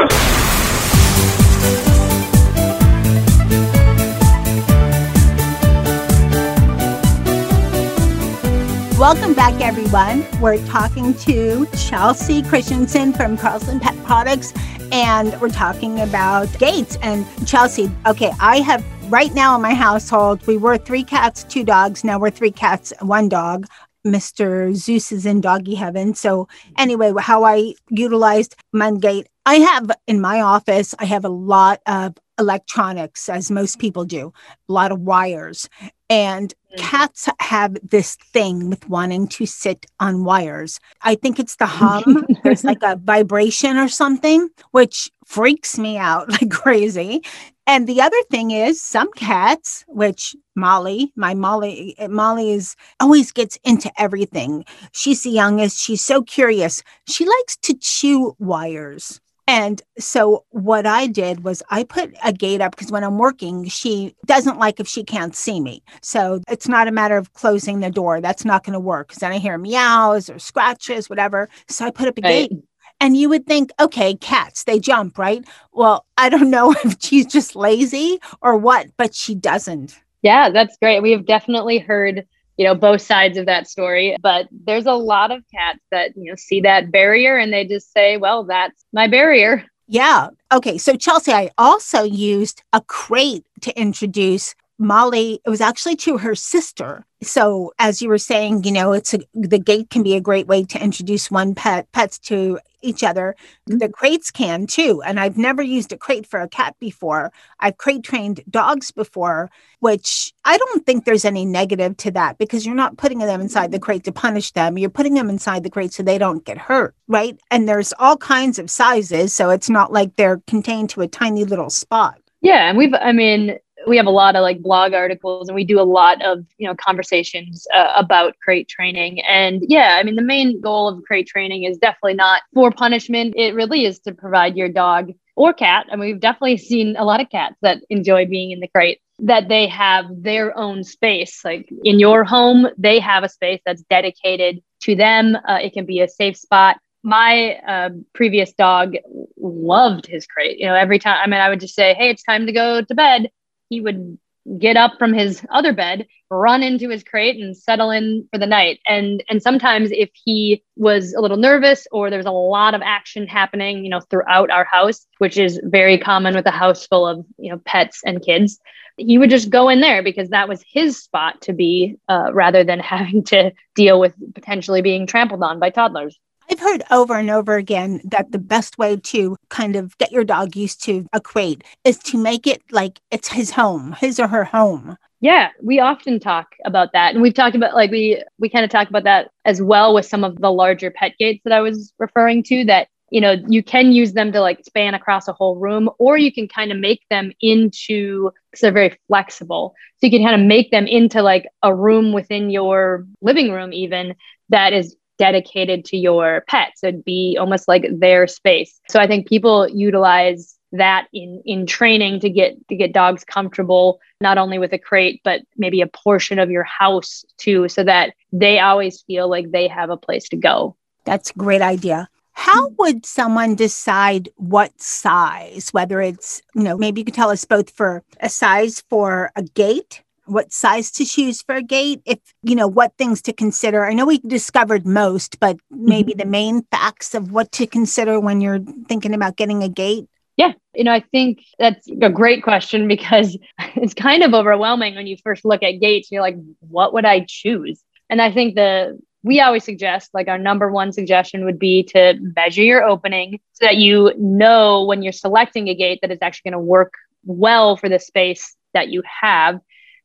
Welcome 8.98 9.34
back, 9.34 9.60
everyone. 9.60 10.24
We're 10.40 10.64
talking 10.66 11.14
to 11.14 11.66
Chelsea 11.76 12.42
Christensen 12.42 13.12
from 13.14 13.36
Carlson 13.36 13.80
Pet 13.80 13.96
Products, 14.04 14.52
and 14.92 15.40
we're 15.40 15.48
talking 15.48 16.00
about 16.00 16.46
gates. 16.58 16.96
And 17.02 17.26
Chelsea, 17.46 17.90
okay, 18.06 18.30
I 18.38 18.60
have 18.60 18.84
right 19.10 19.34
now 19.34 19.56
in 19.56 19.62
my 19.62 19.74
household, 19.74 20.46
we 20.46 20.56
were 20.56 20.78
three 20.78 21.02
cats, 21.02 21.42
two 21.44 21.64
dogs. 21.64 22.04
Now 22.04 22.18
we're 22.18 22.30
three 22.30 22.52
cats, 22.52 22.92
one 23.00 23.28
dog. 23.28 23.66
Mr. 24.06 24.74
Zeus 24.74 25.12
is 25.12 25.26
in 25.26 25.40
doggy 25.40 25.74
heaven. 25.74 26.14
So, 26.14 26.48
anyway, 26.78 27.12
how 27.18 27.44
I 27.44 27.74
utilized 27.90 28.56
my 28.72 28.92
gate, 28.92 29.28
I 29.44 29.56
have 29.56 29.90
in 30.06 30.20
my 30.20 30.40
office, 30.40 30.94
I 30.98 31.04
have 31.04 31.24
a 31.24 31.28
lot 31.28 31.80
of 31.86 32.16
electronics, 32.38 33.28
as 33.28 33.50
most 33.50 33.78
people 33.78 34.04
do, 34.04 34.32
a 34.68 34.72
lot 34.72 34.92
of 34.92 35.00
wires. 35.00 35.68
And 36.08 36.54
mm. 36.72 36.78
cats 36.78 37.28
have 37.40 37.76
this 37.88 38.16
thing 38.32 38.70
with 38.70 38.88
wanting 38.88 39.28
to 39.28 39.44
sit 39.44 39.84
on 40.00 40.24
wires. 40.24 40.80
I 41.02 41.14
think 41.14 41.38
it's 41.38 41.56
the 41.56 41.66
hum. 41.66 42.26
There's 42.42 42.64
like 42.64 42.82
a 42.82 42.96
vibration 42.96 43.76
or 43.76 43.88
something, 43.88 44.48
which 44.70 45.10
freaks 45.26 45.78
me 45.78 45.98
out 45.98 46.30
like 46.40 46.50
crazy. 46.50 47.22
And 47.70 47.86
the 47.86 48.00
other 48.00 48.20
thing 48.32 48.50
is 48.50 48.82
some 48.82 49.12
cats, 49.12 49.84
which 49.86 50.34
Molly, 50.56 51.12
my 51.14 51.34
Molly, 51.34 51.94
Molly 52.08 52.50
is 52.50 52.74
always 52.98 53.30
gets 53.30 53.58
into 53.62 53.92
everything. 53.96 54.64
She's 54.90 55.22
the 55.22 55.30
youngest. 55.30 55.78
She's 55.78 56.02
so 56.02 56.20
curious. 56.22 56.82
She 57.06 57.24
likes 57.24 57.56
to 57.58 57.74
chew 57.74 58.34
wires. 58.40 59.20
And 59.46 59.80
so 60.00 60.44
what 60.50 60.84
I 60.84 61.06
did 61.06 61.44
was 61.44 61.62
I 61.70 61.84
put 61.84 62.12
a 62.24 62.32
gate 62.32 62.60
up 62.60 62.72
because 62.74 62.90
when 62.90 63.04
I'm 63.04 63.18
working, 63.18 63.66
she 63.68 64.16
doesn't 64.26 64.58
like 64.58 64.80
if 64.80 64.88
she 64.88 65.04
can't 65.04 65.36
see 65.36 65.60
me. 65.60 65.82
So 66.02 66.40
it's 66.48 66.68
not 66.68 66.88
a 66.88 66.92
matter 66.92 67.16
of 67.16 67.32
closing 67.34 67.78
the 67.80 67.90
door. 67.90 68.20
That's 68.20 68.44
not 68.44 68.64
going 68.64 68.74
to 68.74 68.80
work 68.80 69.08
because 69.08 69.20
then 69.20 69.32
I 69.32 69.38
hear 69.38 69.58
meows 69.58 70.28
or 70.28 70.40
scratches, 70.40 71.08
whatever. 71.08 71.48
So 71.68 71.84
I 71.86 71.92
put 71.92 72.08
up 72.08 72.18
a 72.18 72.22
Right. 72.22 72.50
gate. 72.50 72.52
And 73.00 73.16
you 73.16 73.28
would 73.30 73.46
think, 73.46 73.72
okay, 73.80 74.14
cats, 74.14 74.64
they 74.64 74.78
jump, 74.78 75.18
right? 75.18 75.44
Well, 75.72 76.06
I 76.18 76.28
don't 76.28 76.50
know 76.50 76.72
if 76.84 76.96
she's 77.00 77.26
just 77.26 77.56
lazy 77.56 78.20
or 78.42 78.56
what, 78.56 78.88
but 78.96 79.14
she 79.14 79.34
doesn't. 79.34 79.98
Yeah, 80.22 80.50
that's 80.50 80.76
great. 80.76 81.00
We 81.00 81.12
have 81.12 81.24
definitely 81.24 81.78
heard, 81.78 82.26
you 82.58 82.66
know, 82.66 82.74
both 82.74 83.00
sides 83.00 83.38
of 83.38 83.46
that 83.46 83.68
story, 83.68 84.16
but 84.20 84.48
there's 84.50 84.86
a 84.86 84.92
lot 84.92 85.30
of 85.30 85.42
cats 85.52 85.80
that, 85.90 86.12
you 86.14 86.30
know, 86.30 86.36
see 86.36 86.60
that 86.60 86.92
barrier 86.92 87.38
and 87.38 87.52
they 87.52 87.64
just 87.64 87.92
say, 87.92 88.18
well, 88.18 88.44
that's 88.44 88.84
my 88.92 89.06
barrier. 89.08 89.64
Yeah. 89.88 90.28
Okay. 90.52 90.78
So, 90.78 90.94
Chelsea, 90.94 91.32
I 91.32 91.50
also 91.58 92.04
used 92.04 92.62
a 92.72 92.80
crate 92.82 93.44
to 93.62 93.76
introduce 93.80 94.54
Molly. 94.80 95.40
It 95.44 95.50
was 95.50 95.60
actually 95.60 95.94
to 95.96 96.16
her 96.18 96.34
sister. 96.34 97.04
So, 97.22 97.72
as 97.78 98.00
you 98.00 98.08
were 98.08 98.18
saying, 98.18 98.64
you 98.64 98.72
know, 98.72 98.92
it's 98.92 99.12
a, 99.12 99.18
the 99.34 99.58
gate 99.58 99.90
can 99.90 100.02
be 100.02 100.16
a 100.16 100.22
great 100.22 100.46
way 100.46 100.64
to 100.64 100.82
introduce 100.82 101.30
one 101.30 101.54
pet 101.54 101.92
pets 101.92 102.18
to 102.20 102.58
each 102.80 103.04
other. 103.04 103.36
Mm-hmm. 103.68 103.78
The 103.78 103.90
crates 103.90 104.30
can 104.30 104.66
too. 104.66 105.02
And 105.02 105.20
I've 105.20 105.36
never 105.36 105.60
used 105.60 105.92
a 105.92 105.98
crate 105.98 106.26
for 106.26 106.40
a 106.40 106.48
cat 106.48 106.76
before. 106.80 107.30
I've 107.58 107.76
crate 107.76 108.02
trained 108.04 108.40
dogs 108.48 108.90
before, 108.90 109.50
which 109.80 110.32
I 110.46 110.56
don't 110.56 110.86
think 110.86 111.04
there's 111.04 111.26
any 111.26 111.44
negative 111.44 111.98
to 111.98 112.10
that 112.12 112.38
because 112.38 112.64
you're 112.64 112.74
not 112.74 112.96
putting 112.96 113.18
them 113.18 113.42
inside 113.42 113.72
the 113.72 113.76
mm-hmm. 113.76 113.84
crate 113.84 114.04
to 114.04 114.12
punish 114.12 114.52
them. 114.52 114.78
You're 114.78 114.88
putting 114.88 115.12
them 115.12 115.28
inside 115.28 115.62
the 115.62 115.70
crate 115.70 115.92
so 115.92 116.02
they 116.02 116.16
don't 116.16 116.44
get 116.44 116.56
hurt, 116.56 116.94
right? 117.06 117.38
And 117.50 117.68
there's 117.68 117.92
all 117.98 118.16
kinds 118.16 118.58
of 118.58 118.70
sizes. 118.70 119.34
So 119.34 119.50
it's 119.50 119.68
not 119.68 119.92
like 119.92 120.16
they're 120.16 120.40
contained 120.46 120.88
to 120.90 121.02
a 121.02 121.06
tiny 121.06 121.44
little 121.44 121.68
spot. 121.68 122.18
Yeah. 122.40 122.70
And 122.70 122.78
we've, 122.78 122.94
I 122.94 123.12
mean, 123.12 123.58
we 123.90 123.96
have 123.96 124.06
a 124.06 124.10
lot 124.10 124.36
of 124.36 124.42
like 124.42 124.62
blog 124.62 124.94
articles 124.94 125.48
and 125.48 125.54
we 125.54 125.64
do 125.64 125.80
a 125.80 125.82
lot 125.82 126.22
of, 126.24 126.46
you 126.58 126.66
know, 126.66 126.74
conversations 126.76 127.66
uh, 127.74 127.92
about 127.96 128.38
crate 128.42 128.68
training. 128.68 129.20
And 129.22 129.62
yeah, 129.68 129.96
I 129.98 130.04
mean, 130.04 130.14
the 130.14 130.22
main 130.22 130.60
goal 130.60 130.88
of 130.88 131.02
crate 131.02 131.26
training 131.26 131.64
is 131.64 131.76
definitely 131.76 132.14
not 132.14 132.42
for 132.54 132.70
punishment. 132.70 133.34
It 133.36 133.54
really 133.54 133.84
is 133.84 133.98
to 134.00 134.14
provide 134.14 134.56
your 134.56 134.68
dog 134.68 135.12
or 135.34 135.52
cat. 135.52 135.86
I 135.90 135.96
mean, 135.96 136.10
we've 136.10 136.20
definitely 136.20 136.56
seen 136.70 136.96
a 136.96 137.04
lot 137.04 137.20
of 137.20 137.28
cats 137.30 137.56
that 137.62 137.82
enjoy 137.90 138.26
being 138.26 138.52
in 138.52 138.60
the 138.60 138.68
crate 138.68 139.00
that 139.18 139.48
they 139.48 139.66
have 139.66 140.06
their 140.10 140.56
own 140.56 140.84
space. 140.84 141.44
Like 141.44 141.68
in 141.84 141.98
your 141.98 142.24
home, 142.24 142.68
they 142.78 143.00
have 143.00 143.24
a 143.24 143.28
space 143.28 143.60
that's 143.66 143.82
dedicated 143.90 144.62
to 144.82 144.94
them. 144.94 145.36
Uh, 145.36 145.58
it 145.60 145.72
can 145.72 145.84
be 145.84 146.00
a 146.00 146.08
safe 146.08 146.36
spot. 146.36 146.78
My 147.02 147.56
uh, 147.66 147.90
previous 148.14 148.52
dog 148.52 148.94
loved 149.36 150.06
his 150.06 150.26
crate. 150.26 150.58
You 150.58 150.66
know, 150.66 150.74
every 150.74 150.98
time, 150.98 151.18
I 151.22 151.26
mean, 151.26 151.40
I 151.40 151.48
would 151.48 151.60
just 151.60 151.74
say, 151.74 151.94
hey, 151.94 152.10
it's 152.10 152.22
time 152.22 152.46
to 152.46 152.52
go 152.52 152.82
to 152.82 152.94
bed. 152.94 153.30
He 153.70 153.80
would 153.80 154.18
get 154.58 154.76
up 154.76 154.92
from 154.98 155.12
his 155.12 155.44
other 155.50 155.72
bed, 155.72 156.06
run 156.30 156.62
into 156.62 156.88
his 156.88 157.04
crate 157.04 157.42
and 157.42 157.56
settle 157.56 157.90
in 157.90 158.26
for 158.32 158.38
the 158.38 158.46
night. 158.46 158.80
And 158.86 159.22
and 159.28 159.42
sometimes 159.42 159.90
if 159.92 160.10
he 160.14 160.62
was 160.76 161.14
a 161.14 161.20
little 161.20 161.36
nervous 161.36 161.86
or 161.92 162.10
there 162.10 162.18
was 162.18 162.26
a 162.26 162.30
lot 162.30 162.74
of 162.74 162.82
action 162.84 163.26
happening, 163.26 163.84
you 163.84 163.90
know, 163.90 164.00
throughout 164.00 164.50
our 164.50 164.64
house, 164.64 165.06
which 165.18 165.38
is 165.38 165.60
very 165.64 165.98
common 165.98 166.34
with 166.34 166.46
a 166.46 166.50
house 166.50 166.86
full 166.86 167.06
of, 167.06 167.24
you 167.38 167.50
know, 167.50 167.60
pets 167.64 168.02
and 168.04 168.24
kids, 168.24 168.58
he 168.96 169.18
would 169.18 169.30
just 169.30 169.50
go 169.50 169.68
in 169.68 169.80
there 169.80 170.02
because 170.02 170.30
that 170.30 170.48
was 170.48 170.64
his 170.66 171.02
spot 171.02 171.40
to 171.42 171.52
be 171.52 171.96
uh, 172.08 172.30
rather 172.32 172.64
than 172.64 172.78
having 172.80 173.24
to 173.24 173.52
deal 173.74 174.00
with 174.00 174.14
potentially 174.34 174.82
being 174.82 175.06
trampled 175.06 175.42
on 175.42 175.58
by 175.58 175.70
toddlers. 175.70 176.18
I've 176.50 176.60
heard 176.60 176.82
over 176.90 177.14
and 177.14 177.30
over 177.30 177.56
again 177.56 178.00
that 178.04 178.32
the 178.32 178.38
best 178.38 178.76
way 178.76 178.96
to 178.96 179.36
kind 179.50 179.76
of 179.76 179.96
get 179.98 180.10
your 180.10 180.24
dog 180.24 180.56
used 180.56 180.82
to 180.84 181.06
a 181.12 181.20
crate 181.20 181.62
is 181.84 181.98
to 181.98 182.18
make 182.18 182.46
it 182.46 182.62
like 182.72 183.00
it's 183.10 183.28
his 183.28 183.52
home, 183.52 183.92
his 184.00 184.18
or 184.18 184.26
her 184.26 184.44
home. 184.44 184.96
Yeah, 185.20 185.50
we 185.62 185.78
often 185.78 186.18
talk 186.18 186.54
about 186.64 186.92
that. 186.92 187.12
And 187.12 187.22
we've 187.22 187.34
talked 187.34 187.54
about 187.54 187.74
like 187.74 187.90
we 187.90 188.22
we 188.38 188.48
kind 188.48 188.64
of 188.64 188.70
talk 188.70 188.88
about 188.88 189.04
that 189.04 189.30
as 189.44 189.62
well 189.62 189.94
with 189.94 190.06
some 190.06 190.24
of 190.24 190.40
the 190.40 190.50
larger 190.50 190.90
pet 190.90 191.12
gates 191.18 191.42
that 191.44 191.52
I 191.52 191.60
was 191.60 191.92
referring 191.98 192.42
to 192.44 192.64
that 192.64 192.88
you 193.10 193.20
know, 193.20 193.36
you 193.48 193.62
can 193.62 193.90
use 193.90 194.12
them 194.12 194.30
to 194.32 194.40
like 194.40 194.64
span 194.64 194.94
across 194.94 195.26
a 195.26 195.32
whole 195.32 195.56
room 195.56 195.90
or 195.98 196.16
you 196.16 196.32
can 196.32 196.46
kind 196.46 196.70
of 196.70 196.78
make 196.78 197.02
them 197.10 197.32
into 197.40 198.30
because 198.50 198.60
they're 198.60 198.72
very 198.72 198.96
flexible. 199.08 199.74
So 199.96 200.06
you 200.06 200.10
can 200.10 200.24
kind 200.24 200.40
of 200.40 200.46
make 200.46 200.70
them 200.70 200.86
into 200.86 201.20
like 201.20 201.48
a 201.62 201.74
room 201.74 202.12
within 202.12 202.50
your 202.50 203.06
living 203.20 203.52
room 203.52 203.72
even 203.72 204.14
that 204.48 204.72
is 204.72 204.96
dedicated 205.20 205.84
to 205.84 205.98
your 205.98 206.42
pet. 206.48 206.72
So 206.76 206.88
it'd 206.88 207.04
be 207.04 207.36
almost 207.38 207.68
like 207.68 207.84
their 207.92 208.26
space. 208.26 208.80
So 208.88 208.98
I 208.98 209.06
think 209.06 209.28
people 209.28 209.68
utilize 209.68 210.56
that 210.72 211.08
in 211.12 211.42
in 211.44 211.66
training 211.66 212.20
to 212.20 212.30
get 212.30 212.56
to 212.68 212.76
get 212.76 212.92
dogs 212.92 213.22
comfortable 213.24 214.00
not 214.20 214.38
only 214.38 214.56
with 214.56 214.72
a 214.72 214.78
crate 214.78 215.20
but 215.24 215.40
maybe 215.56 215.80
a 215.80 215.88
portion 215.88 216.38
of 216.38 216.48
your 216.48 216.62
house 216.62 217.24
too 217.38 217.68
so 217.68 217.82
that 217.82 218.14
they 218.32 218.60
always 218.60 219.02
feel 219.02 219.28
like 219.28 219.50
they 219.50 219.66
have 219.66 219.90
a 219.90 219.96
place 219.96 220.28
to 220.28 220.36
go 220.36 220.76
That's 221.04 221.30
a 221.30 221.34
great 221.34 221.60
idea. 221.60 222.08
How 222.34 222.68
mm-hmm. 222.68 222.74
would 222.78 223.04
someone 223.04 223.56
decide 223.56 224.28
what 224.36 224.80
size, 224.80 225.70
whether 225.72 226.00
it's, 226.00 226.40
you 226.54 226.62
know, 226.62 226.78
maybe 226.78 227.00
you 227.00 227.04
could 227.04 227.14
tell 227.14 227.30
us 227.30 227.44
both 227.44 227.68
for 227.68 228.04
a 228.20 228.28
size 228.28 228.84
for 228.88 229.32
a 229.34 229.42
gate, 229.42 230.02
what 230.30 230.52
size 230.52 230.90
to 230.92 231.04
choose 231.04 231.42
for 231.42 231.56
a 231.56 231.62
gate? 231.62 232.00
If, 232.04 232.18
you 232.42 232.54
know, 232.54 232.68
what 232.68 232.96
things 232.96 233.22
to 233.22 233.32
consider? 233.32 233.84
I 233.84 233.92
know 233.92 234.06
we 234.06 234.18
discovered 234.18 234.86
most, 234.86 235.40
but 235.40 235.58
maybe 235.70 236.12
mm-hmm. 236.12 236.20
the 236.20 236.26
main 236.26 236.62
facts 236.70 237.14
of 237.14 237.32
what 237.32 237.52
to 237.52 237.66
consider 237.66 238.20
when 238.20 238.40
you're 238.40 238.60
thinking 238.88 239.14
about 239.14 239.36
getting 239.36 239.62
a 239.62 239.68
gate? 239.68 240.06
Yeah, 240.36 240.52
you 240.74 240.84
know, 240.84 240.92
I 240.92 241.00
think 241.00 241.44
that's 241.58 241.86
a 241.88 242.08
great 242.08 242.42
question 242.42 242.88
because 242.88 243.36
it's 243.76 243.94
kind 243.94 244.22
of 244.22 244.32
overwhelming 244.32 244.94
when 244.94 245.06
you 245.06 245.16
first 245.22 245.44
look 245.44 245.62
at 245.62 245.80
gates. 245.80 246.10
You're 246.10 246.22
like, 246.22 246.36
what 246.60 246.94
would 246.94 247.04
I 247.04 247.26
choose? 247.28 247.82
And 248.08 248.22
I 248.22 248.32
think 248.32 248.54
the 248.54 248.98
we 249.22 249.40
always 249.40 249.64
suggest 249.64 250.10
like 250.14 250.28
our 250.28 250.38
number 250.38 250.70
one 250.70 250.92
suggestion 250.92 251.44
would 251.44 251.58
be 251.58 251.82
to 251.82 252.14
measure 252.36 252.62
your 252.62 252.82
opening 252.82 253.38
so 253.52 253.66
that 253.66 253.76
you 253.76 254.12
know 254.16 254.84
when 254.84 255.02
you're 255.02 255.12
selecting 255.12 255.68
a 255.68 255.74
gate 255.74 255.98
that 256.02 256.10
it's 256.10 256.22
actually 256.22 256.50
going 256.50 256.60
to 256.60 256.66
work 256.66 256.94
well 257.24 257.76
for 257.76 257.88
the 257.88 257.98
space 257.98 258.56
that 258.72 258.88
you 258.88 259.02
have 259.04 259.60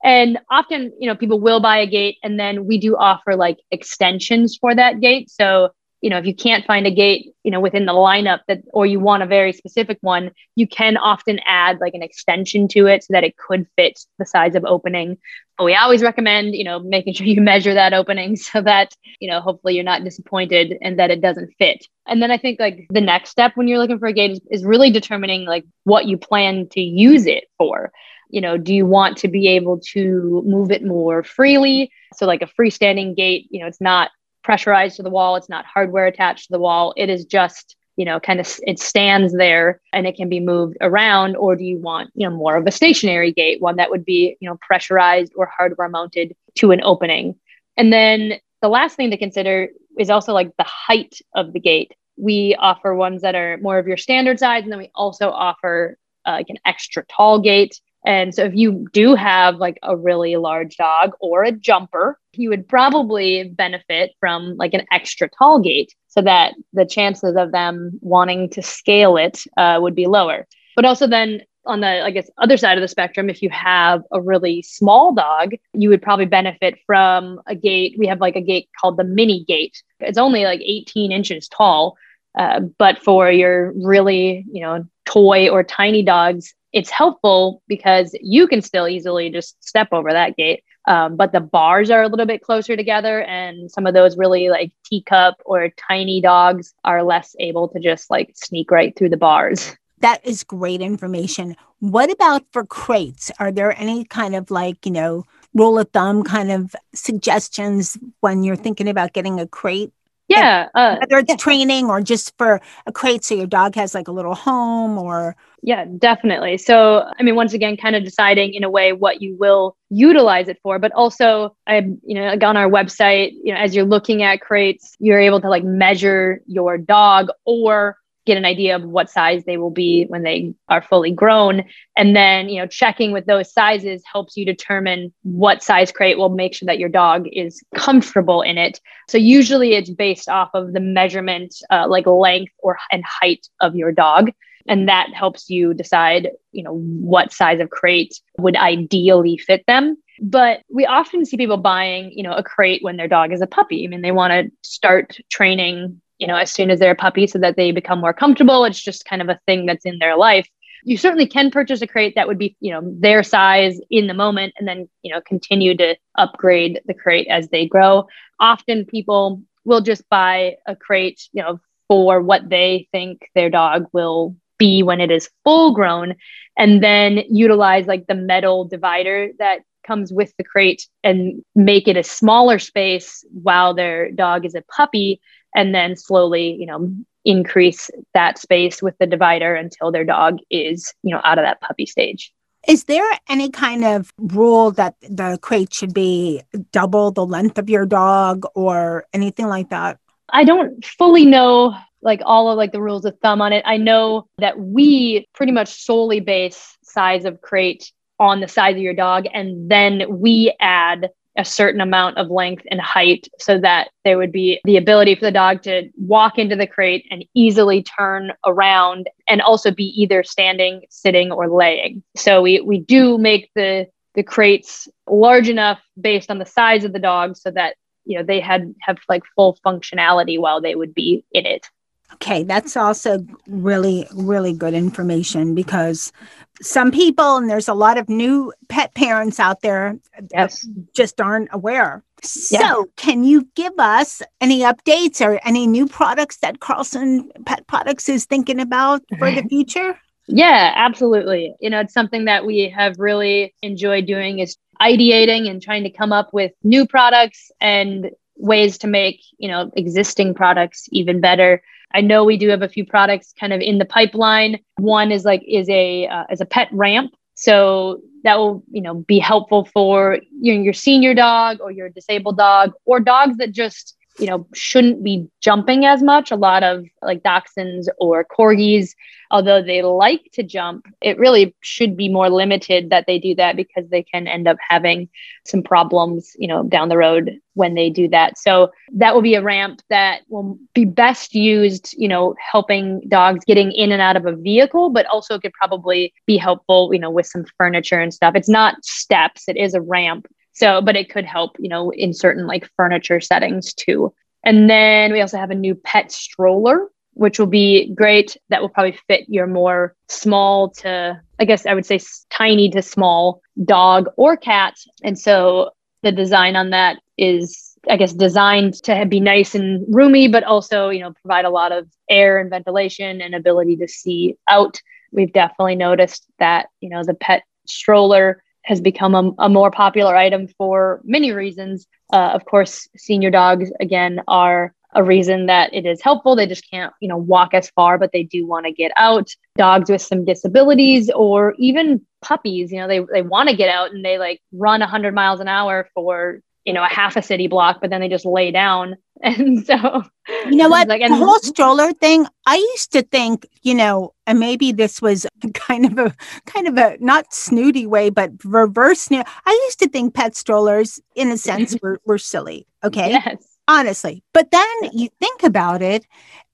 and 0.05 0.37
often 0.51 0.93
you 0.99 1.07
know 1.07 1.15
people 1.15 1.39
will 1.39 1.59
buy 1.59 1.79
a 1.79 1.87
gate 1.87 2.17
and 2.23 2.39
then 2.39 2.65
we 2.65 2.77
do 2.77 2.95
offer 2.95 3.35
like 3.35 3.57
extensions 3.71 4.55
for 4.55 4.73
that 4.73 5.01
gate. 5.01 5.29
So 5.29 5.71
you 6.05 6.11
know 6.11 6.19
if 6.19 6.27
you 6.27 6.35
can't 6.35 6.67
find 6.67 6.85
a 6.85 6.91
gate 6.91 7.33
you 7.43 7.49
know 7.49 7.59
within 7.59 7.87
the 7.87 7.91
lineup 7.91 8.41
that 8.47 8.59
or 8.73 8.85
you 8.85 8.99
want 8.99 9.23
a 9.23 9.25
very 9.25 9.51
specific 9.51 9.97
one 10.01 10.29
you 10.55 10.67
can 10.67 10.97
often 10.97 11.39
add 11.47 11.79
like 11.81 11.95
an 11.95 12.03
extension 12.03 12.67
to 12.67 12.85
it 12.85 13.03
so 13.03 13.07
that 13.13 13.23
it 13.23 13.35
could 13.37 13.65
fit 13.75 13.99
the 14.19 14.25
size 14.25 14.53
of 14.53 14.63
opening. 14.65 15.17
But 15.57 15.63
we 15.63 15.73
always 15.73 16.03
recommend 16.03 16.53
you 16.53 16.63
know 16.63 16.77
making 16.79 17.15
sure 17.15 17.25
you 17.25 17.41
measure 17.53 17.73
that 17.73 17.93
opening 17.93 18.35
so 18.49 18.61
that 18.61 18.93
you 19.19 19.27
know 19.27 19.41
hopefully 19.41 19.73
you're 19.73 19.83
not 19.83 20.03
disappointed 20.03 20.77
and 20.79 20.99
that 20.99 21.09
it 21.09 21.21
doesn't 21.21 21.55
fit. 21.57 21.87
And 22.05 22.21
then 22.21 22.29
i 22.29 22.37
think 22.37 22.59
like 22.59 22.85
the 22.91 23.01
next 23.01 23.31
step 23.31 23.53
when 23.55 23.67
you're 23.67 23.79
looking 23.79 23.97
for 23.97 24.07
a 24.07 24.13
gate 24.13 24.31
is, 24.31 24.41
is 24.51 24.63
really 24.63 24.91
determining 24.91 25.45
like 25.45 25.65
what 25.85 26.05
you 26.05 26.19
plan 26.19 26.67
to 26.73 26.81
use 26.81 27.25
it 27.25 27.45
for. 27.57 27.91
You 28.29 28.41
know 28.41 28.57
do 28.57 28.75
you 28.75 28.85
want 28.85 29.17
to 29.19 29.27
be 29.27 29.47
able 29.47 29.79
to 29.93 30.43
move 30.45 30.69
it 30.69 30.85
more 30.85 31.23
freely? 31.23 31.91
So 32.13 32.27
like 32.27 32.43
a 32.43 32.51
freestanding 32.61 33.15
gate 33.15 33.47
you 33.49 33.61
know 33.61 33.67
it's 33.67 33.81
not 33.81 34.11
pressurized 34.45 34.97
to 34.97 35.03
the 35.03 35.09
wall. 35.09 35.35
It's 35.35 35.49
not 35.49 35.65
hardware 35.65 36.05
attached 36.05 36.45
to 36.45 36.51
the 36.51 36.59
wall. 36.59 36.93
It 36.95 37.09
is 37.09 37.25
just, 37.25 37.75
you 37.97 38.05
know, 38.05 38.19
kind 38.19 38.39
of 38.39 38.47
it 38.65 38.79
stands 38.79 39.33
there 39.33 39.81
and 39.91 40.05
it 40.05 40.15
can 40.15 40.29
be 40.29 40.39
moved 40.39 40.77
around. 40.79 41.35
Or 41.35 41.55
do 41.55 41.63
you 41.63 41.79
want, 41.79 42.11
you 42.13 42.29
know, 42.29 42.35
more 42.35 42.55
of 42.55 42.67
a 42.67 42.71
stationary 42.71 43.33
gate, 43.33 43.59
one 43.59 43.77
that 43.77 43.89
would 43.89 44.05
be, 44.05 44.37
you 44.39 44.47
know, 44.47 44.57
pressurized 44.61 45.33
or 45.35 45.47
hardware 45.57 45.89
mounted 45.89 46.35
to 46.59 46.71
an 46.71 46.81
opening? 46.83 47.35
And 47.75 47.91
then 47.91 48.33
the 48.61 48.69
last 48.69 48.95
thing 48.95 49.09
to 49.11 49.17
consider 49.17 49.69
is 49.97 50.09
also 50.09 50.31
like 50.31 50.55
the 50.57 50.63
height 50.63 51.19
of 51.33 51.51
the 51.51 51.59
gate. 51.59 51.93
We 52.17 52.55
offer 52.57 52.93
ones 52.93 53.23
that 53.23 53.35
are 53.35 53.57
more 53.57 53.79
of 53.79 53.87
your 53.87 53.97
standard 53.97 54.39
size, 54.39 54.63
and 54.63 54.71
then 54.71 54.79
we 54.79 54.91
also 54.95 55.29
offer 55.31 55.97
uh, 56.25 56.33
like 56.33 56.49
an 56.49 56.57
extra 56.65 57.03
tall 57.05 57.41
gate 57.41 57.81
and 58.05 58.33
so 58.35 58.43
if 58.43 58.55
you 58.55 58.87
do 58.93 59.15
have 59.15 59.55
like 59.55 59.79
a 59.81 59.97
really 59.97 60.35
large 60.35 60.77
dog 60.77 61.11
or 61.19 61.43
a 61.43 61.51
jumper, 61.51 62.19
you 62.33 62.49
would 62.49 62.67
probably 62.67 63.49
benefit 63.49 64.11
from 64.19 64.55
like 64.57 64.73
an 64.73 64.85
extra 64.91 65.27
tall 65.27 65.59
gate 65.59 65.93
so 66.07 66.21
that 66.21 66.53
the 66.73 66.85
chances 66.85 67.35
of 67.35 67.51
them 67.51 67.99
wanting 68.01 68.49
to 68.51 68.61
scale 68.61 69.17
it 69.17 69.43
uh, 69.57 69.79
would 69.81 69.95
be 69.95 70.05
lower. 70.05 70.47
But 70.75 70.85
also 70.85 71.07
then 71.07 71.41
on 71.65 71.81
the 71.81 72.05
I 72.05 72.11
guess 72.11 72.29
other 72.37 72.57
side 72.57 72.77
of 72.77 72.81
the 72.81 72.87
spectrum, 72.87 73.29
if 73.29 73.41
you 73.41 73.49
have 73.49 74.03
a 74.11 74.21
really 74.21 74.61
small 74.61 75.13
dog, 75.13 75.53
you 75.73 75.89
would 75.89 76.01
probably 76.01 76.25
benefit 76.25 76.75
from 76.85 77.41
a 77.47 77.55
gate. 77.55 77.95
We 77.97 78.07
have 78.07 78.21
like 78.21 78.35
a 78.35 78.41
gate 78.41 78.69
called 78.79 78.97
the 78.97 79.03
mini 79.03 79.43
gate. 79.45 79.81
It's 79.99 80.19
only 80.19 80.43
like 80.43 80.61
18 80.61 81.11
inches 81.11 81.47
tall. 81.47 81.97
Uh, 82.37 82.59
but 82.77 83.01
for 83.01 83.31
your 83.31 83.71
really, 83.75 84.45
you 84.51 84.61
know, 84.61 84.85
toy 85.05 85.49
or 85.49 85.63
tiny 85.63 86.03
dogs, 86.03 86.53
it's 86.75 86.89
helpful 86.89 87.63
because 87.67 88.13
you 88.21 88.47
can 88.47 88.61
still 88.61 88.87
easily 88.87 89.29
just 89.29 89.55
step 89.63 89.87
over 89.93 90.11
that 90.11 90.35
gate. 90.35 90.61
Um, 90.87 91.15
but 91.15 91.31
the 91.31 91.39
bars 91.39 91.89
are 91.89 92.03
a 92.03 92.07
little 92.07 92.27
bit 92.27 92.41
closer 92.41 92.75
together, 92.75 93.23
and 93.23 93.71
some 93.71 93.87
of 93.87 93.95
those 93.95 94.17
really 94.17 94.49
like 94.49 94.71
teacup 94.85 95.35
or 95.45 95.69
tiny 95.69 96.21
dogs 96.21 96.75
are 96.83 97.01
less 97.01 97.35
able 97.39 97.69
to 97.69 97.79
just 97.79 98.11
like 98.11 98.33
sneak 98.35 98.69
right 98.69 98.95
through 98.95 99.09
the 99.09 99.17
bars. 99.17 99.75
That 100.01 100.23
is 100.23 100.43
great 100.43 100.81
information. 100.81 101.55
What 101.79 102.11
about 102.11 102.43
for 102.51 102.65
crates? 102.65 103.31
Are 103.39 103.51
there 103.51 103.75
any 103.79 104.03
kind 104.03 104.35
of 104.35 104.51
like, 104.51 104.85
you 104.85 104.91
know, 104.91 105.23
rule 105.53 105.79
of 105.79 105.89
thumb 105.89 106.23
kind 106.23 106.51
of 106.51 106.75
suggestions 106.93 107.97
when 108.19 108.43
you're 108.43 108.57
thinking 108.57 108.89
about 108.89 109.13
getting 109.13 109.39
a 109.39 109.47
crate? 109.47 109.93
Yeah. 110.27 110.69
Uh, 110.73 110.97
whether 110.99 111.19
it's 111.19 111.29
yeah. 111.29 111.35
training 111.35 111.85
or 111.85 112.01
just 112.01 112.35
for 112.37 112.61
a 112.87 112.91
crate 112.91 113.23
so 113.23 113.35
your 113.35 113.47
dog 113.47 113.75
has 113.75 113.93
like 113.93 114.07
a 114.07 114.11
little 114.11 114.35
home 114.35 114.97
or. 114.97 115.35
Yeah, 115.61 115.85
definitely. 115.97 116.57
So, 116.57 117.09
I 117.19 117.23
mean, 117.23 117.35
once 117.35 117.53
again, 117.53 117.75
kind 117.77 117.95
of 117.95 118.03
deciding 118.03 118.53
in 118.53 118.63
a 118.63 118.69
way 118.69 118.93
what 118.93 119.21
you 119.21 119.35
will 119.37 119.75
utilize 119.89 120.47
it 120.47 120.59
for, 120.61 120.77
but 120.77 120.91
also, 120.91 121.55
I, 121.67 121.77
you 122.03 122.15
know, 122.15 122.25
like 122.25 122.43
on 122.43 122.55
our 122.57 122.69
website, 122.69 123.31
you 123.43 123.53
know, 123.53 123.59
as 123.59 123.75
you're 123.75 123.85
looking 123.85 124.21
at 124.21 124.41
crates, 124.41 124.95
you're 124.99 125.19
able 125.19 125.41
to 125.41 125.49
like 125.49 125.63
measure 125.63 126.41
your 126.45 126.77
dog 126.77 127.29
or 127.45 127.97
get 128.25 128.37
an 128.37 128.45
idea 128.45 128.75
of 128.75 128.83
what 128.83 129.09
size 129.09 129.45
they 129.45 129.57
will 129.57 129.69
be 129.69 130.05
when 130.05 130.23
they 130.23 130.53
are 130.67 130.81
fully 130.81 131.11
grown. 131.11 131.63
And 131.95 132.15
then 132.15 132.49
you 132.49 132.59
know 132.59 132.67
checking 132.67 133.11
with 133.11 133.25
those 133.25 133.51
sizes 133.51 134.03
helps 134.11 134.35
you 134.35 134.45
determine 134.45 135.13
what 135.23 135.63
size 135.63 135.91
crate 135.91 136.17
will 136.17 136.29
make 136.29 136.53
sure 136.53 136.65
that 136.65 136.79
your 136.79 136.89
dog 136.89 137.27
is 137.31 137.63
comfortable 137.75 138.41
in 138.41 138.57
it. 138.57 138.79
So 139.07 139.17
usually 139.17 139.73
it's 139.73 139.89
based 139.89 140.27
off 140.27 140.49
of 140.53 140.73
the 140.73 140.79
measurement 140.79 141.55
uh, 141.69 141.87
like 141.87 142.07
length 142.07 142.53
or 142.59 142.77
and 142.91 143.03
height 143.05 143.47
of 143.61 143.75
your 143.75 143.91
dog. 143.91 144.31
And 144.67 144.89
that 144.89 145.09
helps 145.13 145.49
you 145.49 145.73
decide 145.75 146.29
you 146.51 146.63
know 146.63 146.73
what 146.73 147.31
size 147.31 147.59
of 147.59 147.69
crate 147.69 148.19
would 148.37 148.55
ideally 148.55 149.37
fit 149.37 149.63
them. 149.67 149.97
But 150.21 150.61
we 150.71 150.85
often 150.85 151.25
see 151.25 151.37
people 151.37 151.57
buying 151.57 152.11
you 152.11 152.23
know 152.23 152.33
a 152.33 152.43
crate 152.43 152.83
when 152.83 152.97
their 152.97 153.07
dog 153.07 153.31
is 153.31 153.41
a 153.41 153.47
puppy. 153.47 153.85
I 153.85 153.87
mean 153.87 154.01
they 154.01 154.11
want 154.11 154.31
to 154.31 154.51
start 154.67 155.17
training 155.29 156.01
you 156.19 156.27
know, 156.27 156.35
as 156.35 156.51
soon 156.51 156.69
as 156.69 156.79
they're 156.79 156.91
a 156.91 156.95
puppy 156.95 157.27
so 157.27 157.39
that 157.39 157.55
they 157.55 157.71
become 157.71 157.99
more 157.99 158.13
comfortable. 158.13 158.65
It's 158.65 158.81
just 158.81 159.05
kind 159.05 159.21
of 159.21 159.29
a 159.29 159.39
thing 159.45 159.65
that's 159.65 159.85
in 159.85 159.99
their 159.99 160.15
life. 160.15 160.47
You 160.83 160.97
certainly 160.97 161.27
can 161.27 161.49
purchase 161.49 161.81
a 161.81 161.87
crate 161.87 162.13
that 162.15 162.27
would 162.27 162.37
be, 162.37 162.55
you 162.59 162.71
know, 162.71 162.81
their 162.83 163.23
size 163.23 163.79
in 163.89 164.07
the 164.07 164.13
moment 164.13 164.53
and 164.57 164.67
then, 164.67 164.87
you 165.01 165.13
know, 165.13 165.21
continue 165.21 165.75
to 165.77 165.95
upgrade 166.17 166.81
the 166.85 166.93
crate 166.93 167.27
as 167.27 167.49
they 167.49 167.65
grow. 167.65 168.07
Often 168.39 168.85
people 168.85 169.41
will 169.63 169.81
just 169.81 170.07
buy 170.09 170.57
a 170.67 170.75
crate, 170.75 171.27
you 171.33 171.41
know, 171.41 171.59
for 171.87 172.21
what 172.21 172.49
they 172.49 172.87
think 172.91 173.29
their 173.33 173.49
dog 173.49 173.87
will 173.93 174.35
be 174.57 174.83
when 174.83 175.01
it 175.01 175.11
is 175.11 175.29
full 175.43 175.73
grown 175.73 176.15
and 176.57 176.83
then 176.83 177.23
utilize 177.29 177.87
like 177.87 178.07
the 178.07 178.15
metal 178.15 178.65
divider 178.65 179.29
that 179.39 179.59
comes 179.85 180.11
with 180.11 180.33
the 180.37 180.43
crate 180.43 180.87
and 181.03 181.43
make 181.55 181.87
it 181.87 181.97
a 181.97 182.03
smaller 182.03 182.57
space 182.57 183.25
while 183.31 183.73
their 183.73 184.11
dog 184.11 184.45
is 184.45 184.55
a 184.55 184.63
puppy 184.63 185.19
and 185.55 185.73
then 185.73 185.95
slowly, 185.95 186.53
you 186.53 186.65
know, 186.65 186.93
increase 187.23 187.89
that 188.13 188.37
space 188.37 188.81
with 188.81 188.95
the 188.99 189.07
divider 189.07 189.55
until 189.55 189.91
their 189.91 190.03
dog 190.03 190.37
is, 190.51 190.93
you 191.01 191.11
know, 191.11 191.21
out 191.23 191.39
of 191.39 191.45
that 191.45 191.61
puppy 191.61 191.85
stage. 191.85 192.31
Is 192.67 192.85
there 192.85 193.07
any 193.29 193.49
kind 193.49 193.83
of 193.83 194.11
rule 194.17 194.71
that 194.71 194.95
the 195.01 195.37
crate 195.41 195.73
should 195.73 195.93
be 195.93 196.41
double 196.71 197.11
the 197.11 197.25
length 197.25 197.57
of 197.57 197.69
your 197.69 197.85
dog 197.85 198.45
or 198.55 199.05
anything 199.13 199.47
like 199.47 199.69
that? 199.69 199.99
I 200.29 200.43
don't 200.43 200.83
fully 200.83 201.25
know 201.25 201.75
like 202.01 202.21
all 202.23 202.49
of 202.49 202.57
like 202.57 202.71
the 202.71 202.81
rules 202.81 203.05
of 203.05 203.17
thumb 203.19 203.41
on 203.41 203.53
it. 203.53 203.63
I 203.65 203.77
know 203.77 204.27
that 204.37 204.59
we 204.59 205.27
pretty 205.33 205.51
much 205.51 205.83
solely 205.83 206.19
base 206.19 206.77
size 206.83 207.25
of 207.25 207.41
crate 207.41 207.91
on 208.19 208.39
the 208.39 208.47
size 208.47 208.75
of 208.75 208.81
your 208.81 208.93
dog 208.93 209.25
and 209.33 209.69
then 209.69 210.03
we 210.09 210.55
add 210.59 211.09
a 211.37 211.45
certain 211.45 211.81
amount 211.81 212.17
of 212.17 212.29
length 212.29 212.63
and 212.71 212.79
height 212.79 213.27
so 213.39 213.59
that 213.59 213.89
there 214.03 214.17
would 214.17 214.31
be 214.31 214.59
the 214.63 214.77
ability 214.77 215.15
for 215.15 215.25
the 215.25 215.31
dog 215.31 215.61
to 215.63 215.89
walk 215.97 216.37
into 216.37 216.55
the 216.55 216.67
crate 216.67 217.05
and 217.11 217.25
easily 217.33 217.83
turn 217.83 218.31
around 218.45 219.09
and 219.27 219.41
also 219.41 219.71
be 219.71 219.85
either 220.01 220.23
standing, 220.23 220.81
sitting, 220.89 221.31
or 221.31 221.49
laying. 221.49 222.03
So 222.15 222.41
we, 222.41 222.61
we 222.61 222.79
do 222.79 223.17
make 223.17 223.49
the, 223.55 223.87
the 224.13 224.23
crates 224.23 224.87
large 225.07 225.49
enough 225.49 225.81
based 225.99 226.31
on 226.31 226.37
the 226.37 226.45
size 226.45 226.83
of 226.83 226.93
the 226.93 226.99
dog 226.99 227.35
so 227.35 227.51
that 227.51 227.75
you 228.05 228.17
know 228.17 228.23
they 228.23 228.39
had 228.39 228.73
have 228.81 228.97
like 229.09 229.23
full 229.35 229.57
functionality 229.65 230.39
while 230.39 230.61
they 230.61 230.75
would 230.75 230.93
be 230.93 231.25
in 231.31 231.45
it. 231.45 231.67
Okay, 232.13 232.43
that's 232.43 232.77
also 232.77 233.25
really, 233.47 234.07
really 234.13 234.53
good 234.53 234.73
information 234.73 235.55
because 235.55 236.13
some 236.61 236.91
people, 236.91 237.37
and 237.37 237.49
there's 237.49 237.67
a 237.67 237.73
lot 237.73 237.97
of 237.97 238.09
new 238.09 238.53
pet 238.69 238.93
parents 238.93 239.39
out 239.39 239.61
there, 239.61 239.97
yes. 240.31 240.67
just 240.95 241.19
aren't 241.19 241.49
aware. 241.51 242.03
So, 242.23 242.89
can 242.95 243.23
you 243.23 243.47
give 243.55 243.73
us 243.77 244.21
any 244.41 244.61
updates 244.61 245.23
or 245.23 245.39
any 245.45 245.67
new 245.67 245.87
products 245.87 246.37
that 246.37 246.59
Carlson 246.59 247.31
Pet 247.45 247.67
Products 247.67 248.09
is 248.09 248.25
thinking 248.25 248.59
about 248.59 249.03
for 249.19 249.31
the 249.31 249.43
future? 249.43 249.99
Yeah, 250.27 250.73
absolutely. 250.75 251.55
You 251.59 251.69
know, 251.69 251.81
it's 251.81 251.93
something 251.93 252.25
that 252.25 252.45
we 252.45 252.69
have 252.69 252.97
really 252.97 253.53
enjoyed 253.61 254.07
doing 254.07 254.39
is 254.39 254.57
ideating 254.81 255.49
and 255.49 255.61
trying 255.61 255.83
to 255.83 255.89
come 255.89 256.11
up 256.11 256.33
with 256.33 256.51
new 256.63 256.87
products 256.87 257.51
and 257.61 258.09
ways 258.37 258.77
to 258.79 258.87
make, 258.87 259.21
you 259.37 259.47
know, 259.47 259.71
existing 259.75 260.33
products 260.33 260.87
even 260.91 261.21
better. 261.21 261.61
I 261.93 262.01
know 262.01 262.23
we 262.23 262.37
do 262.37 262.49
have 262.49 262.61
a 262.61 262.69
few 262.69 262.85
products 262.85 263.33
kind 263.39 263.53
of 263.53 263.61
in 263.61 263.77
the 263.77 263.85
pipeline. 263.85 264.59
One 264.77 265.11
is 265.11 265.23
like 265.23 265.43
is 265.47 265.69
a 265.69 266.07
uh, 266.07 266.25
is 266.29 266.41
a 266.41 266.45
pet 266.45 266.67
ramp. 266.71 267.13
So 267.35 268.01
that 268.23 268.37
will, 268.37 268.63
you 268.71 268.81
know, 268.81 268.95
be 268.95 269.19
helpful 269.19 269.65
for 269.65 270.19
your, 270.41 270.55
your 270.55 270.73
senior 270.73 271.13
dog 271.13 271.59
or 271.61 271.71
your 271.71 271.89
disabled 271.89 272.37
dog 272.37 272.71
or 272.85 272.99
dogs 272.99 273.37
that 273.37 273.51
just 273.51 273.95
you 274.19 274.27
know 274.27 274.47
shouldn't 274.53 275.03
be 275.03 275.27
jumping 275.41 275.85
as 275.85 276.01
much. 276.01 276.31
A 276.31 276.35
lot 276.35 276.63
of 276.63 276.85
like 277.01 277.23
dachshunds 277.23 277.87
or 277.99 278.25
corgis 278.25 278.93
although 279.31 279.61
they 279.61 279.81
like 279.81 280.29
to 280.33 280.43
jump 280.43 280.85
it 281.01 281.17
really 281.17 281.55
should 281.61 281.97
be 281.97 282.07
more 282.09 282.29
limited 282.29 282.89
that 282.89 283.05
they 283.07 283.19
do 283.19 283.35
that 283.35 283.55
because 283.55 283.89
they 283.89 284.03
can 284.03 284.27
end 284.27 284.47
up 284.47 284.57
having 284.69 285.09
some 285.45 285.63
problems 285.63 286.35
you 286.37 286.47
know 286.47 286.63
down 286.63 286.89
the 286.89 286.97
road 286.97 287.39
when 287.55 287.73
they 287.73 287.89
do 287.89 288.07
that. 288.09 288.37
So 288.37 288.71
that 288.95 289.15
will 289.15 289.21
be 289.21 289.35
a 289.35 289.41
ramp 289.41 289.81
that 289.89 290.21
will 290.27 290.57
be 290.73 290.85
best 290.85 291.33
used 291.33 291.95
you 291.97 292.07
know 292.07 292.35
helping 292.39 293.01
dogs 293.07 293.43
getting 293.45 293.71
in 293.71 293.91
and 293.91 294.01
out 294.01 294.17
of 294.17 294.25
a 294.25 294.35
vehicle 294.35 294.89
but 294.89 295.05
also 295.07 295.39
could 295.39 295.53
probably 295.53 296.13
be 296.25 296.37
helpful 296.37 296.89
you 296.93 296.99
know 296.99 297.09
with 297.09 297.25
some 297.25 297.45
furniture 297.57 297.99
and 297.99 298.13
stuff. 298.13 298.35
It's 298.35 298.49
not 298.49 298.83
steps. 298.83 299.47
It 299.47 299.57
is 299.57 299.73
a 299.73 299.81
ramp 299.81 300.27
so, 300.55 300.81
but 300.81 300.95
it 300.95 301.09
could 301.09 301.25
help, 301.25 301.57
you 301.59 301.69
know, 301.69 301.91
in 301.91 302.13
certain 302.13 302.47
like 302.47 302.69
furniture 302.77 303.19
settings 303.19 303.73
too. 303.73 304.13
And 304.43 304.69
then 304.69 305.11
we 305.11 305.21
also 305.21 305.37
have 305.37 305.51
a 305.51 305.55
new 305.55 305.75
pet 305.75 306.11
stroller, 306.11 306.87
which 307.13 307.39
will 307.39 307.47
be 307.47 307.93
great. 307.93 308.37
That 308.49 308.61
will 308.61 308.69
probably 308.69 308.97
fit 309.07 309.25
your 309.27 309.47
more 309.47 309.95
small 310.07 310.69
to, 310.75 311.21
I 311.39 311.45
guess 311.45 311.65
I 311.65 311.73
would 311.73 311.85
say 311.85 311.99
tiny 312.29 312.69
to 312.69 312.81
small 312.81 313.41
dog 313.65 314.07
or 314.15 314.37
cat. 314.37 314.75
And 315.03 315.19
so 315.19 315.71
the 316.03 316.11
design 316.13 316.55
on 316.55 316.69
that 316.69 316.99
is 317.17 317.75
I 317.89 317.97
guess 317.97 318.13
designed 318.13 318.75
to 318.83 319.05
be 319.05 319.19
nice 319.19 319.55
and 319.55 319.85
roomy, 319.93 320.27
but 320.29 320.43
also, 320.43 320.89
you 320.89 321.01
know, 321.01 321.13
provide 321.21 321.45
a 321.45 321.49
lot 321.49 321.71
of 321.71 321.87
air 322.09 322.39
and 322.39 322.49
ventilation 322.49 323.21
and 323.21 323.35
ability 323.35 323.75
to 323.77 323.87
see 323.87 324.37
out. 324.49 324.81
We've 325.11 325.33
definitely 325.33 325.75
noticed 325.75 326.25
that, 326.39 326.67
you 326.79 326.89
know, 326.89 327.03
the 327.03 327.13
pet 327.13 327.43
stroller 327.67 328.41
has 328.65 328.81
become 328.81 329.15
a, 329.15 329.45
a 329.45 329.49
more 329.49 329.71
popular 329.71 330.15
item 330.15 330.47
for 330.57 331.01
many 331.03 331.31
reasons. 331.31 331.87
Uh, 332.11 332.31
of 332.33 332.45
course, 332.45 332.87
senior 332.97 333.31
dogs, 333.31 333.71
again, 333.79 334.21
are 334.27 334.73
a 334.93 335.03
reason 335.03 335.47
that 335.47 335.73
it 335.73 335.85
is 335.85 336.01
helpful. 336.01 336.35
They 336.35 336.47
just 336.47 336.69
can't, 336.69 336.93
you 337.01 337.07
know, 337.07 337.17
walk 337.17 337.53
as 337.53 337.69
far, 337.71 337.97
but 337.97 338.11
they 338.11 338.23
do 338.23 338.47
want 338.47 338.65
to 338.65 338.71
get 338.71 338.91
out. 338.97 339.29
Dogs 339.57 339.89
with 339.89 340.01
some 340.01 340.25
disabilities 340.25 341.09
or 341.09 341.53
even 341.57 342.05
puppies, 342.21 342.71
you 342.71 342.79
know, 342.79 342.87
they, 342.87 343.01
they 343.11 343.21
want 343.21 343.49
to 343.49 343.55
get 343.55 343.69
out 343.69 343.91
and 343.91 344.03
they 344.03 344.17
like 344.17 344.41
run 344.51 344.79
100 344.79 345.13
miles 345.13 345.39
an 345.41 345.47
hour 345.47 345.89
for 345.93 346.41
you 346.65 346.73
know, 346.73 346.83
a 346.83 346.87
half 346.87 347.15
a 347.15 347.21
city 347.21 347.47
block, 347.47 347.79
but 347.79 347.89
then 347.89 348.01
they 348.01 348.09
just 348.09 348.25
lay 348.25 348.51
down. 348.51 348.97
And 349.23 349.65
so, 349.65 350.03
you 350.45 350.57
know 350.57 350.69
what? 350.69 350.87
Like, 350.87 351.01
the 351.01 351.15
whole 351.15 351.39
stroller 351.39 351.93
thing, 351.93 352.27
I 352.45 352.55
used 352.55 352.91
to 352.91 353.01
think, 353.01 353.47
you 353.61 353.73
know, 353.73 354.13
and 354.27 354.39
maybe 354.39 354.71
this 354.71 355.01
was 355.01 355.25
kind 355.53 355.85
of 355.85 355.97
a 355.97 356.15
kind 356.45 356.67
of 356.67 356.77
a 356.77 356.97
not 356.99 357.33
snooty 357.33 357.85
way, 357.85 358.09
but 358.09 358.31
reverse. 358.43 359.07
I 359.11 359.61
used 359.65 359.79
to 359.79 359.89
think 359.89 360.13
pet 360.13 360.35
strollers, 360.35 360.99
in 361.15 361.31
a 361.31 361.37
sense, 361.37 361.77
were, 361.81 361.99
were 362.05 362.17
silly. 362.17 362.67
Okay. 362.83 363.11
Yes. 363.11 363.57
Honestly. 363.67 364.21
But 364.33 364.51
then 364.51 364.67
you 364.91 365.09
think 365.19 365.43
about 365.43 365.81
it, 365.81 366.05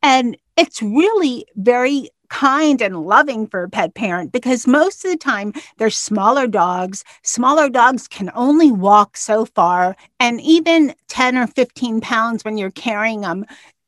and 0.04 0.38
it's 0.56 0.82
really 0.82 1.46
very 1.56 2.10
kind 2.32 2.82
and 2.82 3.06
loving 3.06 3.46
for 3.46 3.64
a 3.64 3.70
pet 3.70 3.94
parent 3.94 4.32
because 4.32 4.66
most 4.66 5.04
of 5.06 5.12
the 5.12 5.18
time 5.18 5.54
they're 5.78 5.90
smaller 5.90 6.48
dogs. 6.48 7.04
Smaller 7.24 7.70
dogs 7.70 8.08
can 8.08 8.32
only 8.34 8.72
walk 8.72 9.18
so 9.18 9.46
far. 9.46 9.96
And 10.20 10.40
even 10.42 10.96
10 11.10 11.38
or 11.38 11.46
15 11.46 12.02
pounds 12.02 12.44
when 12.44 12.58
you're 12.58 12.72
carrying 12.72 13.22
them, 13.22 13.46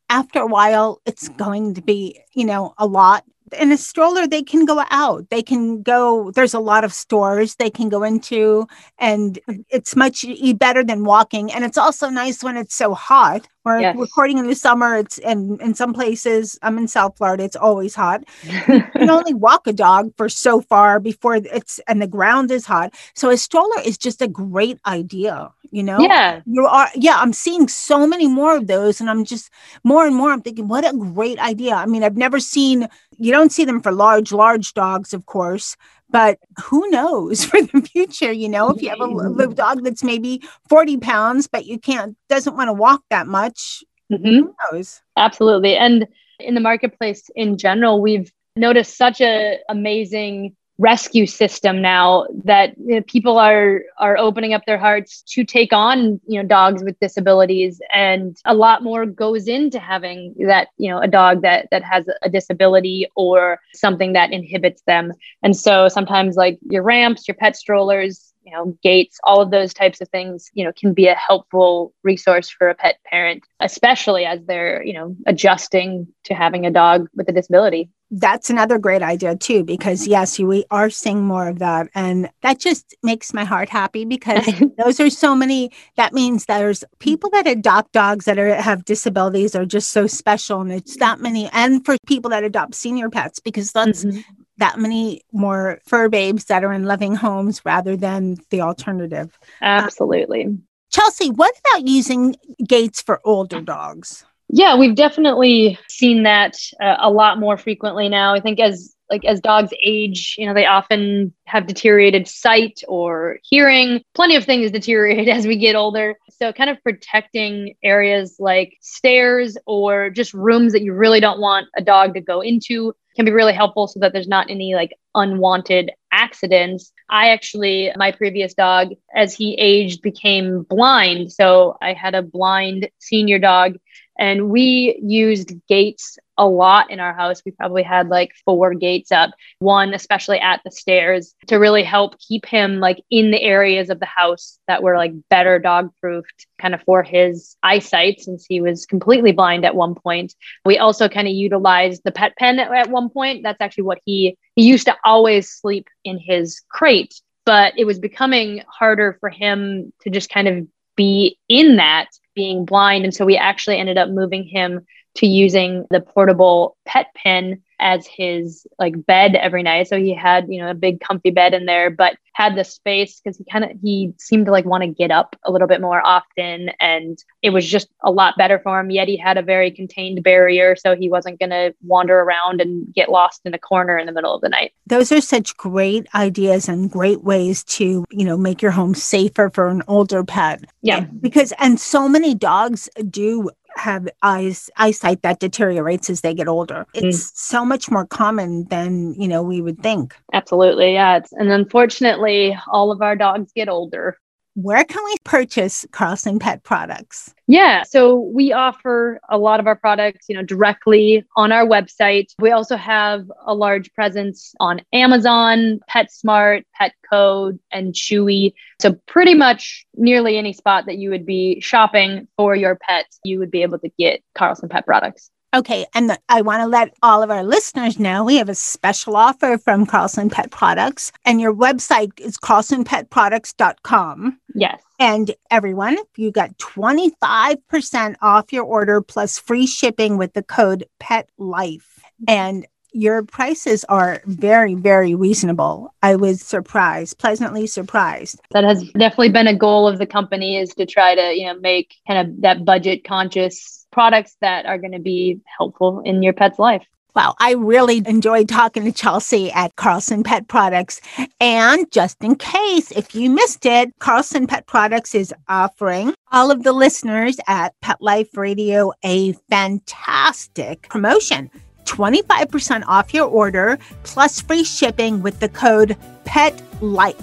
after 0.09 0.39
a 0.39 0.47
while, 0.47 1.01
it's 1.05 1.29
going 1.29 1.73
to 1.73 1.81
be, 1.81 2.19
you 2.33 2.45
know, 2.45 2.75
a 2.77 2.85
lot 2.85 3.23
in 3.53 3.71
a 3.71 3.77
stroller 3.77 4.27
they 4.27 4.43
can 4.43 4.65
go 4.65 4.83
out. 4.89 5.29
They 5.29 5.41
can 5.41 5.81
go 5.81 6.31
there's 6.31 6.53
a 6.53 6.59
lot 6.59 6.83
of 6.83 6.93
stores 6.93 7.55
they 7.55 7.69
can 7.69 7.89
go 7.89 8.03
into 8.03 8.67
and 8.97 9.39
it's 9.69 9.95
much 9.95 10.25
better 10.57 10.83
than 10.83 11.03
walking. 11.03 11.51
And 11.51 11.63
it's 11.63 11.77
also 11.77 12.09
nice 12.09 12.43
when 12.43 12.57
it's 12.57 12.75
so 12.75 12.93
hot. 12.93 13.47
We're 13.63 13.79
yes. 13.79 13.95
recording 13.97 14.37
in 14.37 14.47
the 14.47 14.55
summer. 14.55 14.97
It's 14.97 15.17
and 15.19 15.61
in 15.61 15.73
some 15.73 15.93
places 15.93 16.59
i'm 16.61 16.77
in 16.77 16.87
south 16.87 17.17
florida 17.17 17.43
it's 17.43 17.55
always 17.55 17.95
hot. 17.95 18.23
You 18.67 18.83
can 18.93 19.09
only 19.09 19.33
walk 19.33 19.67
a 19.67 19.73
dog 19.73 20.13
for 20.17 20.29
so 20.29 20.61
far 20.61 20.99
before 20.99 21.35
it's 21.35 21.79
and 21.87 22.01
the 22.01 22.07
ground 22.07 22.51
is 22.51 22.65
hot. 22.65 22.93
So 23.15 23.29
a 23.29 23.37
stroller 23.37 23.81
is 23.85 23.97
just 23.97 24.21
a 24.21 24.27
great 24.27 24.79
idea 24.85 25.51
you 25.73 25.81
know? 25.81 25.99
Yeah. 25.99 26.41
You 26.45 26.65
are 26.67 26.87
yeah 26.95 27.17
i'm 27.17 27.33
seeing 27.33 27.67
so 27.67 28.05
many 28.05 28.27
more 28.27 28.55
of 28.55 28.67
those 28.67 29.01
and 29.01 29.09
i'm 29.09 29.25
just 29.25 29.49
more 29.83 30.05
and 30.05 30.15
more 30.15 30.31
i'm 30.31 30.41
thinking 30.41 30.67
what 30.67 30.87
a 30.87 30.95
great 30.95 31.39
idea. 31.39 31.73
I 31.73 31.87
mean 31.87 32.03
i've 32.03 32.15
never 32.15 32.39
seen 32.39 32.87
you 33.23 33.31
don't 33.31 33.51
see 33.51 33.65
them 33.65 33.81
for 33.81 33.91
large 33.91 34.31
large 34.31 34.73
dogs 34.73 35.13
of 35.13 35.25
course 35.25 35.75
but 36.09 36.37
who 36.61 36.89
knows 36.89 37.45
for 37.49 37.61
the 37.61 37.81
future 37.81 38.31
you 38.31 38.49
know 38.49 38.69
if 38.69 38.81
you 38.81 38.89
have 38.89 38.99
a, 38.99 39.03
a 39.03 39.07
mm-hmm. 39.07 39.53
dog 39.53 39.83
that's 39.83 40.03
maybe 40.03 40.41
40 40.69 40.97
pounds 40.97 41.47
but 41.47 41.65
you 41.65 41.79
can't 41.79 42.17
doesn't 42.29 42.55
want 42.55 42.67
to 42.67 42.73
walk 42.73 43.01
that 43.09 43.27
much 43.27 43.83
mm-hmm. 44.11 44.25
who 44.25 44.55
knows 44.71 45.01
absolutely 45.17 45.75
and 45.75 46.07
in 46.39 46.55
the 46.55 46.61
marketplace 46.61 47.29
in 47.35 47.57
general 47.57 48.01
we've 48.01 48.31
noticed 48.55 48.97
such 48.97 49.21
a 49.21 49.59
amazing 49.69 50.55
rescue 50.79 51.27
system 51.27 51.81
now 51.81 52.25
that 52.45 52.75
people 53.07 53.37
are 53.37 53.81
are 53.99 54.17
opening 54.17 54.53
up 54.53 54.63
their 54.65 54.77
hearts 54.77 55.21
to 55.21 55.43
take 55.43 55.71
on 55.71 56.19
you 56.25 56.41
know 56.41 56.47
dogs 56.47 56.83
with 56.83 56.99
disabilities. 56.99 57.79
And 57.93 58.35
a 58.45 58.53
lot 58.55 58.83
more 58.83 59.05
goes 59.05 59.47
into 59.47 59.79
having 59.79 60.33
that 60.47 60.69
you 60.77 60.89
know 60.89 60.99
a 60.99 61.07
dog 61.07 61.41
that 61.43 61.67
that 61.71 61.83
has 61.83 62.07
a 62.23 62.29
disability 62.29 63.07
or 63.15 63.59
something 63.73 64.13
that 64.13 64.31
inhibits 64.31 64.81
them. 64.87 65.13
And 65.43 65.55
so 65.55 65.87
sometimes 65.89 66.35
like 66.35 66.59
your 66.69 66.83
ramps 66.83 67.27
your 67.27 67.35
pet 67.35 67.55
strollers 67.55 68.32
you 68.43 68.51
know 68.51 68.77
gates 68.83 69.19
all 69.23 69.41
of 69.41 69.51
those 69.51 69.73
types 69.73 70.01
of 70.01 70.09
things 70.09 70.49
you 70.53 70.63
know 70.63 70.71
can 70.73 70.93
be 70.93 71.07
a 71.07 71.15
helpful 71.15 71.93
resource 72.03 72.49
for 72.49 72.69
a 72.69 72.75
pet 72.75 72.97
parent 73.05 73.43
especially 73.59 74.25
as 74.25 74.39
they're 74.45 74.83
you 74.83 74.93
know 74.93 75.15
adjusting 75.25 76.07
to 76.23 76.33
having 76.33 76.65
a 76.65 76.71
dog 76.71 77.07
with 77.15 77.27
a 77.29 77.31
disability. 77.31 77.89
That's 78.15 78.51
another 78.51 78.77
great 78.77 79.01
idea 79.01 79.35
too 79.35 79.63
because 79.63 80.03
mm-hmm. 80.03 80.11
yes 80.11 80.39
we 80.39 80.65
are 80.69 80.89
seeing 80.91 81.23
more 81.23 81.47
of 81.47 81.59
that 81.59 81.87
and 81.95 82.29
that 82.41 82.59
just 82.59 82.95
makes 83.01 83.33
my 83.33 83.43
heart 83.43 83.69
happy 83.69 84.05
because 84.05 84.45
those 84.77 84.99
are 84.99 85.09
so 85.09 85.33
many 85.35 85.71
that 85.95 86.13
means 86.13 86.45
there's 86.45 86.81
mm-hmm. 86.81 86.97
people 86.99 87.29
that 87.31 87.47
adopt 87.47 87.91
dogs 87.91 88.25
that 88.25 88.37
are 88.37 88.53
have 88.53 88.85
disabilities 88.85 89.55
are 89.55 89.65
just 89.65 89.89
so 89.89 90.05
special 90.05 90.61
and 90.61 90.71
it's 90.71 90.97
that 90.97 91.15
mm-hmm. 91.15 91.23
many 91.23 91.49
and 91.53 91.83
for 91.85 91.95
people 92.05 92.29
that 92.29 92.43
adopt 92.43 92.75
senior 92.75 93.09
pets 93.09 93.39
because 93.39 93.71
that's 93.71 94.05
mm-hmm. 94.05 94.19
That 94.63 94.79
many 94.79 95.21
more 95.31 95.79
fur 95.85 96.09
babes 96.09 96.45
that 96.45 96.63
are 96.63 96.73
in 96.73 96.83
loving 96.83 97.15
homes 97.15 97.61
rather 97.65 97.95
than 97.95 98.37
the 98.49 98.61
alternative 98.61 99.37
absolutely 99.61 100.45
uh, 100.45 100.49
chelsea 100.91 101.29
what 101.29 101.53
about 101.65 101.87
using 101.87 102.35
gates 102.67 103.01
for 103.01 103.19
older 103.23 103.61
dogs 103.61 104.25
yeah, 104.55 104.75
we've 104.77 104.93
definitely 104.93 105.79
seen 105.89 106.23
that 106.23 106.57
uh, 106.79 106.97
a 106.99 107.09
lot 107.09 107.39
more 107.39 107.57
frequently 107.57 108.07
now. 108.07 108.35
I 108.35 108.39
think 108.39 108.59
as 108.59 108.93
like 109.09 109.25
as 109.25 109.41
dogs 109.41 109.71
age, 109.83 110.35
you 110.37 110.45
know, 110.45 110.53
they 110.53 110.65
often 110.65 111.33
have 111.45 111.65
deteriorated 111.65 112.27
sight 112.27 112.83
or 112.87 113.39
hearing. 113.43 114.03
Plenty 114.13 114.35
of 114.35 114.45
things 114.45 114.71
deteriorate 114.71 115.27
as 115.37 115.47
we 115.47 115.57
get 115.57 115.75
older. 115.75 116.15
So 116.43 116.51
kind 116.51 116.69
of 116.69 116.83
protecting 116.83 117.75
areas 117.85 118.35
like 118.37 118.75
stairs 118.81 119.57
or 119.65 120.09
just 120.09 120.33
rooms 120.33 120.73
that 120.73 120.81
you 120.81 120.93
really 120.93 121.21
don't 121.21 121.39
want 121.39 121.67
a 121.77 121.81
dog 121.81 122.15
to 122.15 122.19
go 122.19 122.41
into 122.41 122.93
can 123.15 123.23
be 123.23 123.31
really 123.31 123.53
helpful 123.53 123.87
so 123.87 124.01
that 124.01 124.11
there's 124.11 124.27
not 124.27 124.49
any 124.49 124.75
like 124.75 124.91
unwanted 125.15 125.91
accidents. 126.11 126.91
I 127.09 127.29
actually, 127.29 127.93
my 127.95 128.11
previous 128.11 128.53
dog, 128.53 128.89
as 129.15 129.33
he 129.33 129.55
aged, 129.55 130.01
became 130.01 130.63
blind. 130.63 131.31
So 131.31 131.77
I 131.81 131.93
had 131.93 132.13
a 132.13 132.21
blind 132.21 132.89
senior 132.99 133.39
dog 133.39 133.77
and 134.17 134.49
we 134.49 134.99
used 135.01 135.53
gates 135.67 136.17
a 136.37 136.47
lot 136.47 136.89
in 136.89 136.99
our 136.99 137.13
house. 137.13 137.41
We 137.45 137.51
probably 137.51 137.83
had 137.83 138.09
like 138.09 138.33
four 138.45 138.73
gates 138.73 139.11
up, 139.11 139.31
one 139.59 139.93
especially 139.93 140.39
at 140.39 140.61
the 140.63 140.71
stairs 140.71 141.35
to 141.47 141.57
really 141.57 141.83
help 141.83 142.17
keep 142.19 142.45
him 142.45 142.79
like 142.79 143.03
in 143.09 143.31
the 143.31 143.41
areas 143.41 143.89
of 143.89 143.99
the 143.99 144.07
house 144.07 144.59
that 144.67 144.81
were 144.81 144.97
like 144.97 145.13
better 145.29 145.59
dog 145.59 145.91
proofed 146.01 146.47
kind 146.59 146.73
of 146.73 146.81
for 146.83 147.03
his 147.03 147.55
eyesight 147.61 148.21
since 148.21 148.45
he 148.47 148.61
was 148.61 148.85
completely 148.85 149.31
blind 149.31 149.65
at 149.65 149.75
one 149.75 149.95
point. 149.95 150.33
We 150.65 150.77
also 150.77 151.07
kind 151.07 151.27
of 151.27 151.33
utilized 151.33 152.01
the 152.03 152.11
pet 152.11 152.35
pen 152.37 152.59
at, 152.59 152.71
at 152.71 152.89
one 152.89 153.09
point. 153.09 153.43
That's 153.43 153.61
actually 153.61 153.85
what 153.85 153.99
he 154.05 154.37
he 154.55 154.63
used 154.63 154.85
to 154.85 154.95
always 155.03 155.49
sleep 155.51 155.87
in 156.03 156.19
his 156.19 156.61
crate, 156.69 157.19
but 157.45 157.73
it 157.77 157.85
was 157.85 157.99
becoming 157.99 158.63
harder 158.67 159.17
for 159.19 159.29
him 159.29 159.93
to 160.01 160.09
just 160.09 160.29
kind 160.29 160.47
of 160.47 160.67
be 160.95 161.37
in 161.49 161.77
that 161.77 162.07
being 162.35 162.65
blind. 162.65 163.03
And 163.03 163.13
so 163.13 163.25
we 163.25 163.37
actually 163.37 163.77
ended 163.77 163.97
up 163.97 164.09
moving 164.09 164.43
him 164.43 164.85
to 165.15 165.27
using 165.27 165.85
the 165.89 166.01
portable 166.01 166.75
pet 166.85 167.07
pen 167.15 167.61
as 167.79 168.07
his 168.07 168.65
like 168.79 169.05
bed 169.05 169.35
every 169.35 169.61
night. 169.61 169.87
So 169.87 169.99
he 169.99 170.13
had, 170.13 170.45
you 170.49 170.61
know, 170.61 170.69
a 170.69 170.75
big 170.75 171.01
comfy 171.01 171.31
bed 171.31 171.53
in 171.53 171.65
there, 171.65 171.89
but 171.89 172.15
had 172.33 172.55
the 172.55 172.63
space 172.63 173.19
because 173.19 173.37
he 173.37 173.43
kind 173.43 173.63
of 173.63 173.71
he 173.81 174.13
seemed 174.17 174.45
to 174.45 174.51
like 174.51 174.65
want 174.65 174.83
to 174.83 174.87
get 174.87 175.11
up 175.11 175.35
a 175.43 175.51
little 175.51 175.67
bit 175.67 175.81
more 175.81 176.03
often 176.03 176.69
and 176.79 177.19
it 177.43 177.51
was 177.51 177.69
just 177.69 177.89
a 178.03 178.09
lot 178.09 178.35
better 178.37 178.59
for 178.59 178.79
him. 178.79 178.89
Yet 178.89 179.07
he 179.07 179.17
had 179.17 179.37
a 179.37 179.41
very 179.41 179.69
contained 179.69 180.23
barrier, 180.23 180.75
so 180.75 180.95
he 180.95 181.09
wasn't 181.09 181.39
gonna 181.39 181.73
wander 181.83 182.19
around 182.19 182.61
and 182.61 182.91
get 182.93 183.09
lost 183.09 183.41
in 183.45 183.53
a 183.53 183.59
corner 183.59 183.97
in 183.97 184.07
the 184.07 184.13
middle 184.13 184.33
of 184.33 184.41
the 184.41 184.49
night. 184.49 184.71
Those 184.87 185.11
are 185.11 185.21
such 185.21 185.55
great 185.57 186.07
ideas 186.15 186.67
and 186.67 186.89
great 186.89 187.23
ways 187.23 187.63
to, 187.65 188.05
you 188.09 188.25
know, 188.25 188.37
make 188.37 188.61
your 188.61 188.71
home 188.71 188.95
safer 188.95 189.51
for 189.53 189.67
an 189.67 189.83
older 189.87 190.23
pet. 190.23 190.63
Yeah. 190.81 191.01
Because 191.01 191.53
and 191.59 191.79
so 191.79 192.07
many 192.07 192.33
dogs 192.33 192.89
do 193.09 193.51
have 193.75 194.07
eyes 194.21 194.69
eyesight 194.77 195.21
that 195.21 195.39
deteriorates 195.39 196.09
as 196.09 196.21
they 196.21 196.33
get 196.33 196.47
older. 196.47 196.85
It's 196.93 197.31
mm. 197.31 197.31
so 197.35 197.65
much 197.65 197.89
more 197.89 198.05
common 198.05 198.65
than 198.65 199.13
you 199.15 199.27
know 199.27 199.43
we 199.43 199.61
would 199.61 199.81
think. 199.81 200.15
Absolutely, 200.33 200.93
yeah. 200.93 201.17
It's, 201.17 201.31
and 201.33 201.51
unfortunately, 201.51 202.57
all 202.71 202.91
of 202.91 203.01
our 203.01 203.15
dogs 203.15 203.51
get 203.53 203.69
older 203.69 204.17
where 204.55 204.83
can 204.83 205.03
we 205.03 205.15
purchase 205.23 205.85
Carlson 205.91 206.39
Pet 206.39 206.63
products? 206.63 207.33
Yeah, 207.47 207.83
so 207.83 208.19
we 208.33 208.53
offer 208.53 209.19
a 209.29 209.37
lot 209.37 209.59
of 209.59 209.67
our 209.67 209.75
products, 209.75 210.27
you 210.29 210.35
know, 210.35 210.43
directly 210.43 211.25
on 211.35 211.51
our 211.51 211.65
website. 211.65 212.27
We 212.39 212.51
also 212.51 212.77
have 212.77 213.29
a 213.45 213.53
large 213.53 213.91
presence 213.93 214.53
on 214.59 214.81
Amazon, 214.93 215.79
PetSmart, 215.89 216.63
Petco, 216.79 217.57
and 217.71 217.93
Chewy. 217.93 218.53
So 218.79 218.93
pretty 219.07 219.33
much 219.33 219.85
nearly 219.95 220.37
any 220.37 220.53
spot 220.53 220.85
that 220.85 220.97
you 220.97 221.09
would 221.09 221.25
be 221.25 221.59
shopping 221.59 222.27
for 222.37 222.55
your 222.55 222.77
pet, 222.87 223.05
you 223.23 223.39
would 223.39 223.51
be 223.51 223.63
able 223.63 223.79
to 223.79 223.89
get 223.97 224.21
Carlson 224.35 224.69
Pet 224.69 224.85
products. 224.85 225.29
Okay. 225.53 225.85
And 225.93 226.09
the, 226.09 226.19
I 226.29 226.41
want 226.41 226.61
to 226.61 226.67
let 226.67 226.93
all 227.03 227.21
of 227.21 227.29
our 227.29 227.43
listeners 227.43 227.99
know 227.99 228.23
we 228.23 228.37
have 228.37 228.49
a 228.49 228.55
special 228.55 229.15
offer 229.15 229.57
from 229.57 229.85
Carlson 229.85 230.29
Pet 230.29 230.49
Products, 230.49 231.11
and 231.25 231.39
your 231.39 231.53
website 231.53 232.19
is 232.19 232.37
carlsonpetproducts.com. 232.37 234.39
Yes. 234.55 234.81
And 234.99 235.35
everyone, 235.51 235.97
you 236.17 236.31
got 236.31 236.57
25% 236.57 238.15
off 238.21 238.53
your 238.53 238.63
order 238.63 239.01
plus 239.01 239.37
free 239.37 239.67
shipping 239.67 240.17
with 240.17 240.33
the 240.33 240.43
code 240.43 240.85
PET 240.99 241.29
LIFE. 241.37 241.99
And 242.27 242.65
your 242.93 243.23
prices 243.23 243.83
are 243.85 244.21
very, 244.25 244.75
very 244.75 245.15
reasonable. 245.15 245.93
I 246.01 246.15
was 246.15 246.41
surprised, 246.41 247.17
pleasantly 247.17 247.67
surprised. 247.67 248.39
That 248.51 248.63
has 248.63 248.83
definitely 248.91 249.29
been 249.29 249.47
a 249.47 249.57
goal 249.57 249.87
of 249.87 249.97
the 249.97 250.05
company 250.05 250.57
is 250.57 250.73
to 250.75 250.85
try 250.85 251.15
to, 251.15 251.33
you 251.33 251.45
know, 251.45 251.59
make 251.59 251.95
kind 252.07 252.27
of 252.27 252.41
that 252.41 252.63
budget 252.63 253.03
conscious 253.03 253.85
products 253.91 254.37
that 254.41 254.65
are 254.65 254.77
going 254.77 254.93
to 254.93 254.99
be 254.99 255.41
helpful 255.57 256.01
in 256.05 256.23
your 256.23 256.33
pet's 256.33 256.59
life. 256.59 256.83
Wow, 257.15 257.35
I 257.39 257.53
really 257.53 258.01
enjoyed 258.07 258.49
talking 258.49 258.85
to 258.85 258.91
Chelsea 258.91 259.51
at 259.51 259.75
Carlson 259.75 260.23
Pet 260.23 260.47
Products. 260.47 260.99
And 261.39 261.91
just 261.91 262.23
in 262.23 262.35
case, 262.35 262.89
if 262.89 263.13
you 263.13 263.29
missed 263.29 263.67
it, 263.67 263.93
Carlson 263.99 264.47
Pet 264.47 264.65
Products 264.65 265.13
is 265.13 265.31
offering 265.47 266.15
all 266.31 266.49
of 266.49 266.63
the 266.63 266.73
listeners 266.73 267.37
at 267.47 267.79
Pet 267.81 268.01
Life 268.01 268.35
Radio 268.35 268.93
a 269.03 269.33
fantastic 269.47 270.89
promotion 270.89 271.51
25% 271.85 272.83
off 272.87 273.13
your 273.13 273.27
order 273.27 273.77
plus 274.03 274.41
free 274.41 274.63
shipping 274.63 275.21
with 275.21 275.39
the 275.39 275.49
code 275.49 275.97
PETLIFE. 276.25 277.15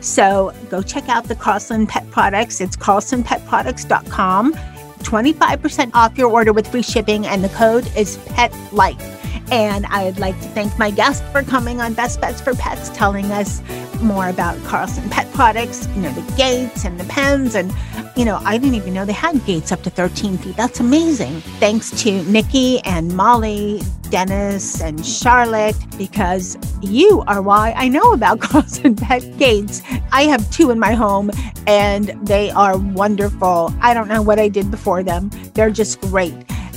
So 0.00 0.52
go 0.70 0.82
check 0.82 1.08
out 1.08 1.24
the 1.24 1.34
Carlson 1.34 1.86
Pet 1.86 2.10
Products. 2.10 2.60
It's 2.60 2.76
carlsonpetproducts.com 2.76 4.54
25% 5.00 5.90
off 5.94 6.16
your 6.16 6.30
order 6.30 6.52
with 6.52 6.66
free 6.66 6.82
shipping, 6.82 7.26
and 7.26 7.42
the 7.42 7.48
code 7.50 7.90
is 7.96 8.16
PET 8.26 8.52
LIFE. 8.72 9.19
And 9.50 9.86
I'd 9.86 10.18
like 10.18 10.38
to 10.40 10.48
thank 10.48 10.78
my 10.78 10.90
guest 10.90 11.24
for 11.32 11.42
coming 11.42 11.80
on 11.80 11.94
Best 11.94 12.20
Bets 12.20 12.40
for 12.40 12.54
Pets, 12.54 12.90
telling 12.90 13.32
us 13.32 13.60
more 14.00 14.28
about 14.28 14.62
Carlson 14.64 15.08
pet 15.10 15.30
products, 15.32 15.88
you 15.94 16.02
know, 16.02 16.12
the 16.12 16.32
gates 16.36 16.84
and 16.84 16.98
the 17.00 17.04
pens. 17.04 17.54
And, 17.54 17.74
you 18.16 18.24
know, 18.24 18.40
I 18.44 18.58
didn't 18.58 18.76
even 18.76 18.94
know 18.94 19.04
they 19.04 19.12
had 19.12 19.44
gates 19.44 19.72
up 19.72 19.82
to 19.82 19.90
13 19.90 20.38
feet. 20.38 20.56
That's 20.56 20.80
amazing. 20.80 21.40
Thanks 21.58 21.90
to 22.02 22.22
Nikki 22.24 22.78
and 22.80 23.16
Molly, 23.16 23.82
Dennis 24.10 24.80
and 24.80 25.04
Charlotte, 25.04 25.76
because 25.98 26.56
you 26.80 27.22
are 27.26 27.42
why 27.42 27.72
I 27.76 27.88
know 27.88 28.12
about 28.12 28.40
Carlson 28.40 28.94
pet 28.94 29.36
gates. 29.38 29.82
I 30.12 30.24
have 30.24 30.48
two 30.50 30.70
in 30.70 30.78
my 30.78 30.92
home 30.92 31.30
and 31.66 32.08
they 32.26 32.50
are 32.50 32.78
wonderful. 32.78 33.74
I 33.80 33.94
don't 33.94 34.08
know 34.08 34.22
what 34.22 34.38
I 34.38 34.48
did 34.48 34.70
before 34.70 35.02
them. 35.02 35.30
They're 35.54 35.70
just 35.70 36.00
great. 36.00 36.34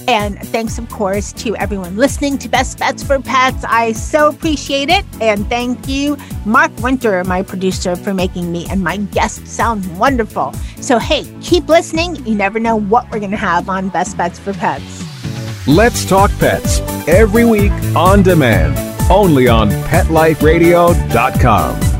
And 0.08 0.40
thanks, 0.50 0.78
of 0.78 0.90
course, 0.90 1.32
to 1.34 1.56
everyone 1.58 1.96
listening 1.96 2.38
to 2.40 2.50
Best 2.50 2.80
Bets 2.80 3.04
for 3.04 3.20
Pets. 3.20 3.64
I 3.68 3.92
so 3.94 4.30
appreciate 4.30 4.90
it. 4.90 5.06
And 5.22 5.48
thank 5.48 5.88
you, 5.88 6.18
Mark 6.46 6.76
Winter, 6.80 7.24
my 7.24 7.42
producer, 7.42 7.96
for 7.96 8.14
making 8.14 8.52
me 8.52 8.68
and 8.70 8.84
my 8.84 8.98
guests 8.98 9.52
sound 9.52 9.98
wonderful. 9.98 10.54
So, 10.82 11.00
hey, 11.00 11.26
keep 11.42 11.68
listening. 11.68 12.24
You 12.26 12.36
never 12.36 12.60
know 12.60 12.76
what 12.76 13.10
we're 13.12 13.20
going 13.20 13.32
to 13.32 13.38
have 13.38 13.70
on 13.70 13.90
Best 13.90 14.18
Bets 14.18 14.40
for 14.40 14.54
Pets. 14.54 15.04
Let's 15.68 16.06
Talk 16.06 16.32
Pets 16.40 16.80
every 17.08 17.46
week 17.46 17.72
on 17.96 18.24
demand, 18.24 18.78
only 19.10 19.48
on 19.48 19.70
PetLifeRadio.com. 19.70 21.93